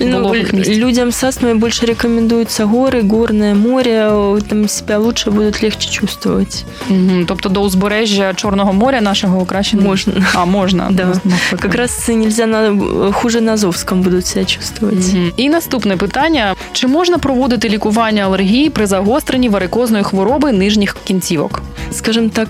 вологих 0.00 0.52
ну, 0.52 0.58
місць? 0.58 0.70
Людям 0.70 1.12
с 1.12 1.24
астмой 1.24 1.54
больше 1.54 1.86
рекомендуются 1.86 2.64
горы, 2.64 3.02
горное 3.02 3.54
море. 3.54 4.12
Там 4.48 4.68
себя 4.68 4.98
лучше 4.98 5.30
будут 5.30 5.62
легче 5.62 5.90
чувствовать. 5.90 6.64
Угу. 6.90 7.24
Тобто 7.26 7.48
до 7.48 7.60
узбережжя 7.60 8.34
Чорного 8.34 8.72
моря 8.72 9.00
нашого 9.00 9.44
краще 9.44 9.76
можно. 9.76 10.12
А, 10.34 10.44
можна. 10.44 10.88
Да. 10.90 11.12
Как 11.50 11.74
раз 11.74 12.08
нельзя 12.08 12.46
на 12.46 13.12
хуже 13.12 13.40
на 13.40 13.52
Азовском 13.52 14.02
будут 14.02 14.26
себя 14.26 14.44
чувствовать. 14.44 15.14
Угу. 15.14 15.22
І 15.36 15.48
наступне 15.48 15.96
питання: 15.96 16.54
чи 16.72 16.86
можна 16.86 17.18
проводити 17.18 17.68
лікування 17.68 18.24
алергії 18.24 18.70
при 18.70 18.86
загостренні 18.86 19.48
варикозної 19.48 20.04
хвороби 20.04 20.52
нижніх 20.52 20.96
кінцівок? 21.04 21.62
Скажем 21.92 22.30
так, 22.30 22.48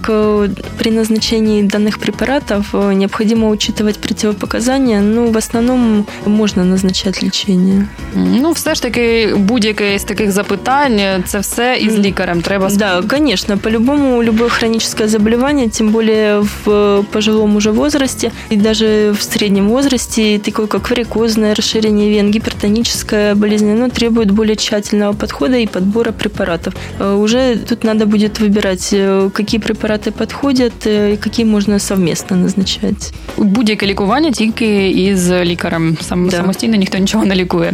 при 0.79 0.91
назначении 0.91 1.62
данных 1.62 1.99
препаратов 1.99 2.75
необходимо 2.75 3.49
учитывать 3.49 3.99
противопоказания, 3.99 4.60
ну, 5.03 5.31
в 5.31 5.37
основном 5.37 6.05
можна 6.26 6.65
назначати 6.65 7.26
лічення. 7.26 7.87
Ну, 8.15 8.53
все 8.53 8.75
ж 8.75 8.83
таки, 8.83 9.35
будь-яке 9.37 9.99
з 9.99 10.05
таких 10.05 10.31
запитань, 10.33 11.00
це 11.26 11.38
все 11.38 11.79
із 11.81 11.99
лікарем 11.99 12.43
треба 12.43 12.71
Да, 12.76 13.03
конечно, 13.03 13.59
по-любому 13.59 14.23
любое 14.23 14.49
хроническое 14.49 15.09
заболевание, 15.09 15.69
тем 15.69 15.88
более 15.88 16.41
в 16.65 17.03
пожилом 17.12 17.57
уже 17.57 17.71
возрасте 17.71 18.31
и 18.53 18.57
даже 18.57 19.11
в 19.11 19.23
среднем 19.23 19.69
возрасте, 19.69 20.38
такое 20.38 20.67
как 20.67 20.91
варикозное 20.91 21.55
расширение 21.55 22.11
вен, 22.11 22.31
гипертоническая 22.31 23.35
болезнь, 23.35 23.71
оно 23.71 23.88
требует 23.88 24.31
более 24.31 24.57
тщательного 24.57 25.12
подхода 25.12 25.57
и 25.57 25.67
подбора 25.67 26.12
препаратов. 26.12 26.75
Уже 27.00 27.57
тут 27.69 27.85
надо 27.85 28.07
будет 28.07 28.41
выбирать, 28.41 28.95
какие 29.33 29.61
препараты 29.61 30.11
подходят 30.11 30.87
и 30.87 31.19
какие 31.21 31.47
можно 31.47 31.79
совместно 31.79 32.37
назначать. 32.37 33.12
Будь-яке 33.37 33.87
лікування 33.87 34.31
тільки 34.31 34.50
із 34.91 35.31
лікарем. 35.31 35.97
Сам 36.00 36.29
Да. 36.29 36.37
самостійно 36.37 36.76
ніхто 36.76 36.99
нічого 36.99 37.25
не 37.25 37.35
лікує. 37.35 37.73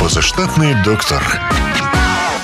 Позаштатний 0.00 0.76
доктор. 0.84 1.40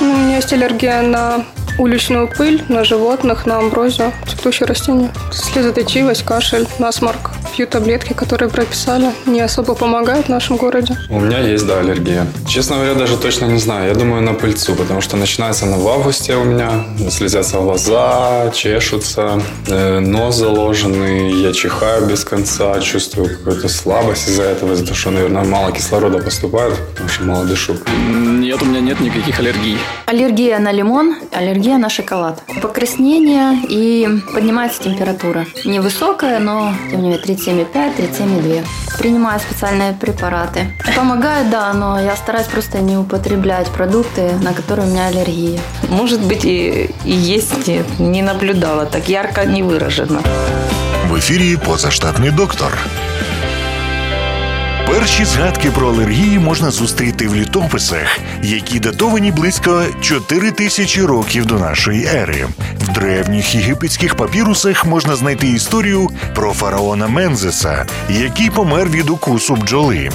Ну, 0.00 0.10
у 0.12 0.16
меня 0.16 0.36
есть 0.38 0.52
аллергия 0.52 1.02
на 1.02 1.40
уличную 1.78 2.26
пыль, 2.28 2.60
на 2.68 2.84
животных, 2.84 3.46
на 3.46 3.58
амброзию, 3.58 4.12
цветущие 4.28 4.66
растения. 4.68 5.08
Слезоточивость, 5.32 6.22
кашель, 6.22 6.66
насморк. 6.78 7.30
Пью 7.55 7.67
таблетки, 7.67 8.13
которые 8.13 8.49
прописали. 8.49 9.11
Не 9.25 9.41
особо 9.41 9.75
помогают 9.75 10.25
в 10.25 10.29
нашем 10.29 10.57
городе. 10.57 10.97
У 11.09 11.19
меня 11.19 11.39
есть, 11.39 11.67
да, 11.67 11.79
аллергия. 11.79 12.25
Честно 12.47 12.77
говоря, 12.77 12.95
даже 12.95 13.15
точно 13.15 13.45
не 13.45 13.59
знаю. 13.59 13.89
Я 13.89 13.93
думаю 13.95 14.21
на 14.21 14.33
пыльцу, 14.33 14.75
потому 14.75 15.01
что 15.01 15.17
начинается 15.17 15.65
она 15.65 15.77
в 15.77 15.87
августе 15.87 16.35
у 16.35 16.43
меня. 16.43 16.83
Слезятся 17.11 17.57
глаза, 17.57 18.51
чешутся, 18.55 19.39
э, 19.67 19.99
нос 19.99 20.35
заложенный, 20.35 21.31
я 21.31 21.53
чихаю 21.53 22.07
без 22.07 22.25
конца, 22.25 22.79
чувствую 22.81 23.29
какую-то 23.29 23.69
слабость 23.69 24.27
из-за 24.27 24.43
этого, 24.43 24.73
из-за 24.73 24.85
того, 24.85 24.95
что, 24.95 25.11
наверное, 25.11 25.43
мало 25.43 25.71
кислорода 25.71 26.17
поступает, 26.17 26.75
потому 26.93 27.09
что 27.09 27.23
мало 27.23 27.45
дышу. 27.45 27.75
Нет, 28.09 28.61
у 28.61 28.65
меня 28.65 28.79
нет 28.79 28.99
никаких 28.99 29.39
аллергий. 29.39 29.77
Аллергия 30.07 30.59
на 30.59 30.71
лимон, 30.71 31.15
аллергия 31.31 31.77
на 31.77 31.89
шоколад. 31.89 32.41
Покраснение 32.61 33.59
и 33.69 34.09
поднимается 34.33 34.81
температура. 34.81 35.45
Невысокая, 35.65 36.39
но 36.39 36.73
тем 36.89 37.01
не 37.01 37.13
менее 37.13 37.19
37,5-37,2. 37.45 38.65
Принимаю 38.97 39.39
специальные 39.39 39.93
препараты. 39.93 40.67
Помогает, 40.95 41.49
да, 41.49 41.73
но 41.73 41.99
я 41.99 42.15
стараюсь 42.15 42.47
просто 42.47 42.79
не 42.79 42.97
употреблять 42.97 43.67
продукты, 43.67 44.31
на 44.41 44.53
которые 44.53 44.87
у 44.87 44.91
меня 44.91 45.07
аллергия. 45.07 45.59
Может 45.89 46.21
быть, 46.21 46.45
и, 46.45 46.89
и 47.05 47.11
есть, 47.11 47.67
нет, 47.67 47.99
не 47.99 48.21
наблюдала, 48.21 48.85
так 48.85 49.09
ярко 49.09 49.45
не 49.45 49.63
выражено. 49.63 50.21
В 51.09 51.15
ефірі 51.15 51.57
позаштатний 51.57 52.31
доктор. 52.31 52.77
Перші 54.87 55.25
згадки 55.25 55.71
про 55.71 55.89
алергії 55.89 56.39
можна 56.39 56.71
зустріти 56.71 57.27
в 57.27 57.35
літописах, 57.35 58.19
які 58.43 58.79
датовані 58.79 59.31
близько 59.31 59.83
4 60.01 60.51
тисячі 60.51 61.01
років 61.01 61.45
до 61.45 61.59
нашої 61.59 62.05
ери. 62.05 62.47
В 62.81 62.93
древніх 62.93 63.55
єгипетських 63.55 64.15
папірусах 64.15 64.85
можна 64.85 65.15
знайти 65.15 65.47
історію 65.47 66.09
про 66.35 66.53
фараона 66.53 67.07
Мензеса, 67.07 67.85
який 68.09 68.49
помер 68.49 68.89
від 68.89 69.09
укусу 69.09 69.55
бджоли. 69.55 70.09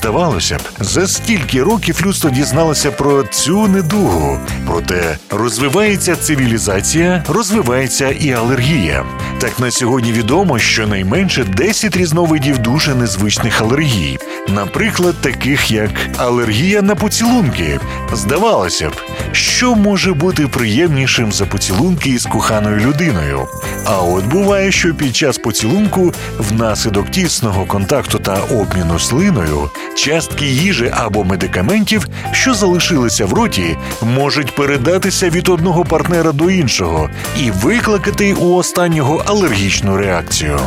Здавалося 0.00 0.56
б, 0.56 0.60
за 0.84 1.06
стільки 1.06 1.62
років 1.62 2.02
людство 2.06 2.30
дізналося 2.30 2.90
про 2.90 3.22
цю 3.22 3.68
недугу. 3.68 4.38
Проте 4.66 5.18
розвивається 5.30 6.16
цивілізація, 6.16 7.24
розвивається 7.28 8.08
і 8.08 8.32
алергія. 8.32 9.04
Так 9.38 9.60
на 9.60 9.70
сьогодні 9.70 10.12
відомо, 10.12 10.58
що 10.58 10.86
найменше 10.86 11.44
10 11.44 11.96
різновидів 11.96 12.58
дуже 12.58 12.94
незвичних 12.94 13.60
алергій, 13.60 14.18
наприклад, 14.54 15.14
таких 15.20 15.70
як 15.70 15.90
алергія 16.16 16.82
на 16.82 16.94
поцілунки. 16.94 17.80
Здавалося 18.12 18.88
б, 18.88 18.92
що 19.32 19.74
може 19.74 20.12
бути 20.12 20.46
приємнішим 20.46 21.32
за 21.32 21.46
поцілунки 21.46 22.10
із 22.10 22.26
коханою 22.26 22.76
людиною. 22.76 23.46
А 23.84 23.98
от 24.00 24.26
буває, 24.26 24.72
що 24.72 24.94
під 24.94 25.16
час 25.16 25.38
поцілунку, 25.38 26.12
внаслідок 26.38 27.10
тісного 27.10 27.64
контакту 27.64 28.18
та 28.18 28.34
обміну 28.34 28.98
слиною, 28.98 29.70
частки 29.96 30.46
їжі 30.46 30.92
або 30.96 31.24
медикаментів, 31.24 32.08
що 32.32 32.54
залишилися 32.54 33.26
в 33.26 33.32
роті, 33.32 33.76
можуть 34.02 34.54
передатися 34.54 35.30
від 35.30 35.48
одного 35.48 35.84
партнера 35.84 36.32
до 36.32 36.50
іншого 36.50 37.10
і 37.38 37.50
викликати 37.50 38.34
у 38.34 38.54
останнього 38.54 39.22
алергічну 39.26 39.96
реакцію. 39.96 40.60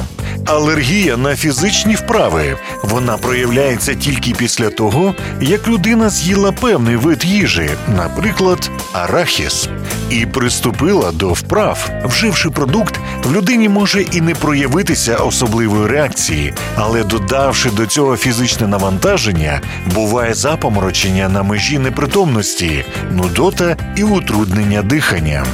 Алергія 0.45 1.17
на 1.17 1.35
фізичні 1.35 1.95
вправи 1.95 2.57
вона 2.83 3.17
проявляється 3.17 3.95
тільки 3.95 4.33
після 4.33 4.69
того, 4.69 5.15
як 5.41 5.67
людина 5.67 6.09
з'їла 6.09 6.51
певний 6.51 6.95
вид 6.95 7.25
їжі, 7.25 7.69
наприклад, 7.97 8.71
арахіс, 8.93 9.69
і 10.09 10.25
приступила 10.25 11.11
до 11.11 11.33
вправ. 11.33 11.89
Вживши 12.05 12.49
продукт, 12.49 12.99
в 13.23 13.35
людині 13.35 13.69
може 13.69 14.01
і 14.01 14.21
не 14.21 14.35
проявитися 14.35 15.15
особливої 15.15 15.87
реакції, 15.87 16.53
але 16.75 17.03
додавши 17.03 17.69
до 17.69 17.85
цього 17.85 18.17
фізичне 18.17 18.67
навантаження, 18.67 19.61
буває 19.93 20.33
запоморочення 20.33 21.29
на 21.29 21.43
межі 21.43 21.79
непритомності, 21.79 22.85
нудота 23.11 23.77
і 23.95 24.03
утруднення 24.03 24.81
дихання. 24.81 25.45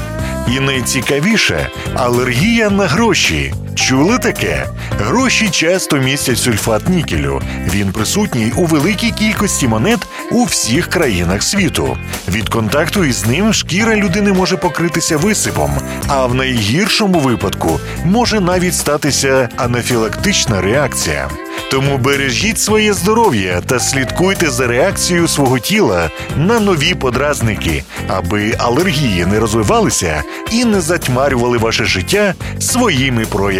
І 0.55 0.59
найцікавіше 0.59 1.69
алергія 1.95 2.69
на 2.69 2.87
гроші. 2.87 3.53
Чули 3.75 4.17
таке? 4.17 4.67
Гроші 4.99 5.49
часто 5.49 5.97
містять 5.97 6.37
сульфат 6.37 6.89
нікелю. 6.89 7.41
Він 7.73 7.91
присутній 7.91 8.53
у 8.55 8.65
великій 8.65 9.11
кількості 9.11 9.67
монет 9.67 9.99
у 10.31 10.43
всіх 10.43 10.87
країнах 10.87 11.43
світу. 11.43 11.97
Від 12.27 12.49
контакту 12.49 13.05
із 13.05 13.25
ним 13.25 13.53
шкіра 13.53 13.95
людини 13.95 14.33
може 14.33 14.57
покритися 14.57 15.17
висипом, 15.17 15.71
а 16.07 16.25
в 16.25 16.35
найгіршому 16.35 17.19
випадку 17.19 17.79
може 18.05 18.39
навіть 18.39 18.75
статися 18.75 19.49
анафілактична 19.57 20.61
реакція. 20.61 21.29
Тому 21.71 21.97
бережіть 21.97 22.59
своє 22.59 22.93
здоров'я 22.93 23.61
та 23.65 23.79
слідкуйте 23.79 24.49
за 24.49 24.67
реакцією 24.67 25.27
свого 25.27 25.59
тіла 25.59 26.09
на 26.37 26.59
нові 26.59 26.95
подразники, 26.95 27.83
аби 28.07 28.53
алергії 28.57 29.25
не 29.25 29.39
розвивалися 29.39 30.23
і 30.51 30.65
не 30.65 30.81
затьмарювали 30.81 31.57
ваше 31.57 31.85
життя 31.85 32.33
своїми 32.59 33.25
проявами. 33.25 33.58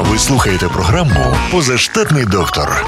Ви 0.00 0.18
слухаєте 0.18 0.68
програму 0.68 1.36
Позаштатний 1.52 2.24
доктор. 2.24 2.84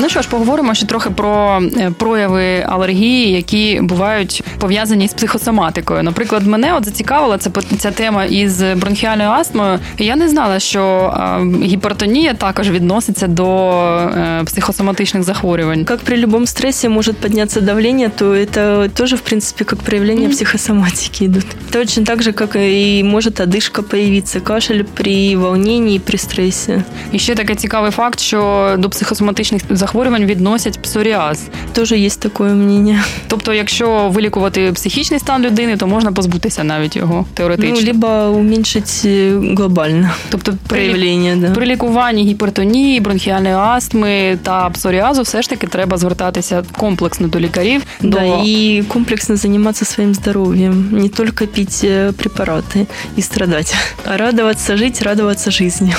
Ну 0.00 0.08
що 0.08 0.22
ж, 0.22 0.28
поговоримо 0.28 0.74
ще 0.74 0.86
трохи 0.86 1.10
про 1.10 1.62
е, 1.76 1.90
прояви 1.98 2.66
алергії, 2.68 3.32
які 3.32 3.80
бувають 3.82 4.42
пов'язані 4.58 5.08
з 5.08 5.14
психосоматикою. 5.14 6.02
Наприклад, 6.02 6.46
мене 6.46 6.74
от 6.74 6.84
зацікавила 6.84 7.38
ця, 7.38 7.50
ця 7.78 7.90
тема 7.90 8.24
із 8.24 8.62
бронхіальною 8.62 9.30
астмою. 9.30 9.78
Я 9.98 10.16
не 10.16 10.28
знала, 10.28 10.58
що 10.58 11.14
гіпертонія 11.62 12.34
також 12.34 12.70
відноситься 12.70 13.26
до 13.26 13.70
е, 13.80 14.42
психосоматичних 14.44 15.22
захворювань. 15.22 15.86
Як 15.90 15.98
при 15.98 16.16
будь-якому 16.16 16.46
стресі 16.46 16.88
може 16.88 17.12
піднятися 17.12 17.60
давлення, 17.60 18.10
то 18.18 18.46
це 18.46 18.88
теж, 18.94 19.14
в 19.14 19.20
принципі, 19.20 19.64
як 19.70 19.82
проявлення 19.82 20.28
mm-hmm. 20.28 20.30
психосоматики 20.30 21.24
йдуть. 21.24 21.46
Точно 21.70 22.04
так 22.04 22.22
же, 22.22 22.34
як 22.40 22.56
і 22.56 23.04
може 23.04 23.30
одишка 23.40 23.82
появитися, 23.82 24.40
кашель 24.40 24.82
при 24.94 25.36
волненні, 25.36 25.98
при 25.98 26.18
стресі. 26.18 26.82
І 27.12 27.18
ще 27.18 27.34
такий 27.34 27.56
цікавий 27.56 27.90
факт, 27.90 28.20
що 28.20 28.74
до 28.78 28.90
психосоматичних 28.90 29.62
захворювань 29.70 29.89
захворювань 29.90 30.24
відносять 30.24 30.82
псоріаз. 30.82 31.48
Теж 31.72 31.92
є 31.92 32.10
таке 32.10 32.42
мнення. 32.42 33.04
Тобто, 33.28 33.52
якщо 33.54 34.08
вилікувати 34.08 34.72
психічний 34.72 35.20
стан 35.20 35.42
людини, 35.42 35.76
то 35.76 35.86
можна 35.86 36.12
позбутися 36.12 36.64
навіть 36.64 36.96
його 36.96 37.26
теоретично. 37.34 37.76
Ну, 37.80 37.86
либо 37.86 38.38
уменьшити 38.38 39.32
глобально. 39.56 40.10
Тобто 40.30 40.54
проявлення, 40.66 41.36
да. 41.36 41.50
при 41.50 41.66
лікуванні 41.66 42.24
гіпертонії, 42.24 43.00
бронхіальної 43.00 43.54
астми 43.54 44.38
та 44.42 44.70
псоріазу 44.70 45.22
все 45.22 45.42
ж 45.42 45.50
таки 45.50 45.66
треба 45.66 45.96
звертатися 45.96 46.62
комплексно 46.76 47.28
до 47.28 47.40
лікарів. 47.40 47.82
Да, 48.00 48.20
до... 48.20 48.42
і 48.44 48.82
комплексно 48.88 49.36
займатися 49.36 49.84
своїм 49.84 50.14
здоров'ям, 50.14 50.88
не 50.92 51.08
тільки 51.08 51.46
пити 51.46 52.12
препарати 52.16 52.86
і 53.16 53.22
страдати, 53.22 53.74
а 54.04 54.16
радуватися 54.16 54.76
жити, 54.76 55.04
радуватися 55.04 55.50
житті. 55.50 55.94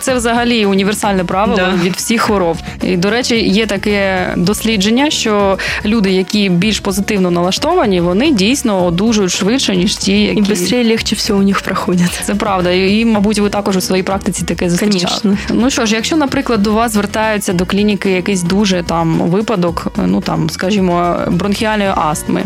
Це 0.00 0.14
взагалі 0.14 0.66
універсальне 0.66 1.24
правило 1.24 1.56
да. 1.56 1.84
від 1.84 1.96
всіх 1.96 2.22
хвороб. 2.22 2.56
І, 2.82 2.96
до 2.96 3.17
речі, 3.18 3.48
є 3.48 3.66
таке 3.66 4.28
дослідження, 4.36 5.10
що 5.10 5.58
люди, 5.84 6.10
які 6.10 6.48
більш 6.48 6.80
позитивно 6.80 7.30
налаштовані, 7.30 8.00
вони 8.00 8.32
дійсно 8.32 8.84
одужують 8.84 9.32
швидше, 9.32 9.76
ніж 9.76 9.96
ті, 9.96 10.22
які... 10.22 10.40
І 10.40 10.44
швидше 10.44 10.84
легше 10.84 11.14
все 11.14 11.34
у 11.34 11.42
них 11.42 11.60
проходять. 11.60 12.20
Це 12.22 12.34
правда. 12.34 12.70
І, 12.70 13.04
мабуть, 13.04 13.38
ви 13.38 13.50
також 13.50 13.76
у 13.76 13.80
своїй 13.80 14.02
практиці 14.02 14.44
таке 14.44 14.70
зустрічали. 14.70 15.36
Ну 15.50 15.70
що 15.70 15.86
ж, 15.86 15.94
якщо, 15.94 16.16
наприклад, 16.16 16.62
до 16.62 16.72
вас 16.72 16.92
звертаються 16.92 17.52
до 17.52 17.66
клініки 17.66 18.10
якийсь 18.10 18.42
дуже 18.42 18.82
там 18.82 19.18
випадок, 19.18 19.92
ну 20.06 20.20
там, 20.20 20.50
скажімо, 20.50 21.16
бронхіальної 21.30 21.90
астми, 21.96 22.44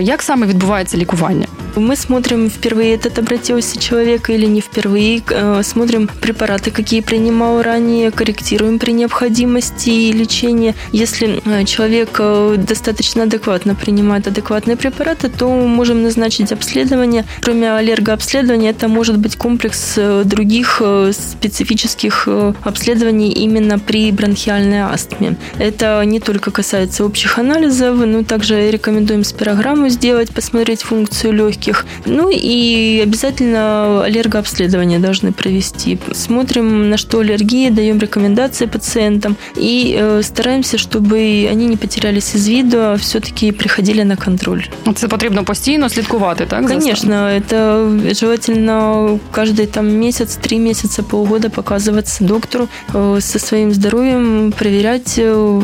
як 0.00 0.22
саме 0.22 0.46
відбувається 0.46 0.96
лікування? 0.96 1.46
Мы 1.76 1.96
смотрим, 1.96 2.48
впервые 2.48 2.94
этот 2.94 3.18
обратился 3.18 3.80
человек 3.80 4.30
или 4.30 4.46
не 4.46 4.60
впервые, 4.60 5.22
э, 5.26 5.62
смотрим 5.64 6.08
препараты, 6.20 6.70
какие 6.70 7.00
принимал 7.00 7.62
ранее, 7.62 8.12
корректируем 8.12 8.78
при 8.78 8.92
необходимости 8.92 10.12
лечения. 10.12 10.74
Если 10.92 11.42
э, 11.44 11.64
человек 11.64 12.10
э, 12.20 12.54
достаточно 12.58 13.24
адекватно 13.24 13.74
принимает 13.74 14.28
адекватные 14.28 14.76
препараты, 14.76 15.28
то 15.28 15.48
можем 15.48 16.04
назначить 16.04 16.52
обследование. 16.52 17.24
Кроме 17.40 17.72
аллергообследования, 17.72 18.70
это 18.70 18.86
может 18.86 19.18
быть 19.18 19.36
комплекс 19.36 19.98
других 20.24 20.80
специфических 21.12 22.28
обследований 22.62 23.32
именно 23.32 23.78
при 23.80 24.12
бронхиальной 24.12 24.82
астме. 24.82 25.36
Это 25.58 26.02
не 26.04 26.20
только 26.20 26.50
касается 26.52 27.04
общих 27.04 27.38
анализов, 27.38 27.98
но 28.06 28.22
также 28.22 28.70
рекомендуем 28.70 29.24
спирограмму 29.38 29.88
сделать, 29.88 30.30
посмотреть 30.34 30.82
функцию 30.82 31.32
легких, 31.32 31.44
легких. 31.54 31.86
Ну 32.06 32.30
и 32.30 33.00
обязательно 33.02 34.04
аллергообследование 34.04 34.98
должны 34.98 35.32
провести. 35.32 35.98
Смотрим, 36.12 36.90
на 36.90 36.96
что 36.96 37.20
аллергия, 37.20 37.70
даем 37.70 37.98
рекомендации 37.98 38.66
пациентам 38.66 39.36
и 39.56 39.96
э, 39.98 40.22
стараемся, 40.22 40.78
чтобы 40.78 41.48
они 41.52 41.66
не 41.66 41.76
потерялись 41.76 42.34
из 42.34 42.48
виду, 42.48 42.78
а 42.78 42.94
все-таки 42.96 43.52
приходили 43.52 44.04
на 44.04 44.16
контроль. 44.16 44.62
Це 44.94 45.08
потрібно 45.08 45.44
постійно 45.44 45.88
слідкувати, 45.88 46.46
так? 46.46 46.68
Конечно, 46.68 47.14
это 47.14 48.14
желательно 48.14 49.18
каждый 49.32 49.66
там 49.66 50.00
месяц, 50.00 50.36
три 50.36 50.58
месяца, 50.58 51.02
полгода 51.02 51.48
показываться 51.48 52.24
доктору 52.24 52.68
э, 52.94 53.20
со 53.20 53.38
своим 53.38 53.72
здоровьем, 53.72 54.52
проверять 54.58 55.18
э, 55.18 55.60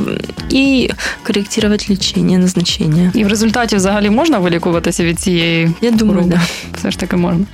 и 0.52 0.90
корректировать 1.22 1.90
лечение, 1.90 2.38
назначение. 2.38 3.10
І 3.14 3.24
в 3.24 3.28
результаті 3.64 3.76
взагалі 3.76 4.10
можна 4.10 4.38
вилікуватися 4.38 5.04
від 5.04 5.20
цієї 5.20 5.74
я 5.80 5.90
думаю, 5.90 6.22
да. 6.26 6.40
все 6.78 6.90
ж 6.90 6.98
таки 6.98 7.16
можна. 7.16 7.46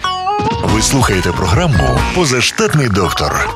Ви 0.74 0.82
слухаєте 0.82 1.32
програму 1.32 1.98
Позаштатний 2.14 2.88
доктор. 2.88 3.48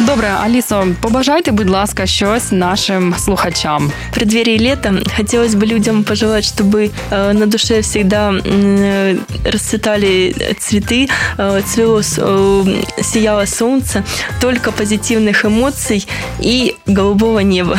Добре, 0.00 0.28
Алісо, 0.44 0.86
побажайте, 1.00 1.50
будь 1.50 1.70
ласка, 1.70 2.06
щось 2.06 2.52
нашим 2.52 3.14
слухачам. 3.18 3.92
В 4.10 4.14
преддверии 4.14 4.68
лета 4.68 4.94
хотелось 5.16 5.54
бы 5.54 5.66
людям 5.66 6.04
пожелать, 6.04 6.44
чтобы 6.44 6.90
э, 7.10 7.32
на 7.32 7.46
душе 7.46 7.80
всегда 7.80 8.32
э, 8.32 9.16
расцветали 9.44 10.34
цветы, 10.58 11.08
э, 11.38 11.62
цвело, 11.62 12.02
сияло 13.02 13.46
солнце, 13.46 14.02
только 14.40 14.72
позитивных 14.72 15.44
эмоций 15.44 16.08
и 16.40 16.76
голубого 16.86 17.40
неба. 17.40 17.78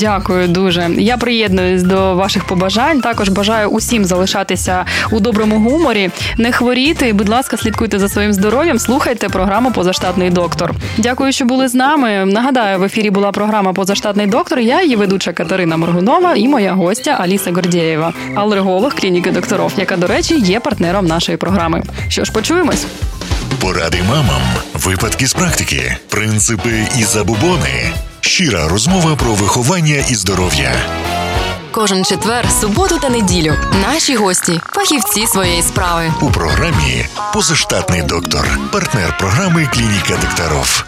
Дякую 0.00 0.48
дуже. 0.48 0.90
Я 0.98 1.16
приєднуюсь 1.16 1.82
до 1.82 2.14
ваших 2.14 2.44
побажань. 2.44 3.00
Також 3.00 3.28
бажаю 3.28 3.68
усім 3.68 4.04
залишатися 4.04 4.84
у 5.10 5.20
доброму 5.20 5.58
гуморі, 5.58 6.10
не 6.38 6.52
хворіти. 6.52 7.12
Будь 7.12 7.28
ласка, 7.28 7.56
слідкуйте 7.56 7.98
за 7.98 8.08
своїм 8.08 8.32
здоров'ям. 8.32 8.78
Слухайте 8.78 9.28
програму 9.28 9.70
Позаштатний 9.72 10.30
доктор. 10.30 10.72
Дякую, 10.96 11.32
що 11.32 11.44
були 11.44 11.68
з 11.68 11.74
нами. 11.74 12.24
Нагадаю, 12.24 12.78
в 12.78 12.82
ефірі 12.82 13.10
була 13.10 13.32
програма 13.32 13.72
Позаштатний 13.72 14.26
доктор. 14.26 14.58
Я 14.58 14.82
її 14.82 14.96
ведуча 14.96 15.32
Катерина 15.32 15.76
Моргунова 15.76 16.34
і 16.34 16.48
моя 16.48 16.72
гостя 16.72 17.10
Аліса 17.10 17.52
Гордєєва, 17.52 18.12
алерголог 18.34 18.94
клініки 18.94 19.30
докторов, 19.30 19.72
яка, 19.76 19.96
до 19.96 20.06
речі, 20.06 20.38
є 20.38 20.60
партнером 20.60 21.06
нашої 21.06 21.38
програми. 21.38 21.82
Що 22.08 22.24
ж, 22.24 22.32
почуємось. 22.32 22.86
Поради 23.60 23.98
мамам, 24.08 24.42
випадки 24.74 25.26
з 25.26 25.32
практики, 25.32 25.96
принципи 26.08 26.86
і 26.98 27.04
забубони. 27.04 27.92
Щира 28.26 28.68
розмова 28.68 29.16
про 29.16 29.34
виховання 29.34 30.04
і 30.10 30.14
здоров'я. 30.14 30.72
Кожен 31.70 32.04
четвер, 32.04 32.50
суботу 32.60 32.98
та 32.98 33.08
неділю. 33.08 33.54
Наші 33.82 34.16
гості, 34.16 34.60
фахівці 34.72 35.26
своєї 35.26 35.62
справи. 35.62 36.12
У 36.20 36.30
програмі 36.30 37.06
Позаштатний 37.32 38.02
доктор, 38.02 38.58
партнер 38.72 39.18
програми 39.18 39.68
Клініка 39.72 40.16
докторов. 40.22 40.84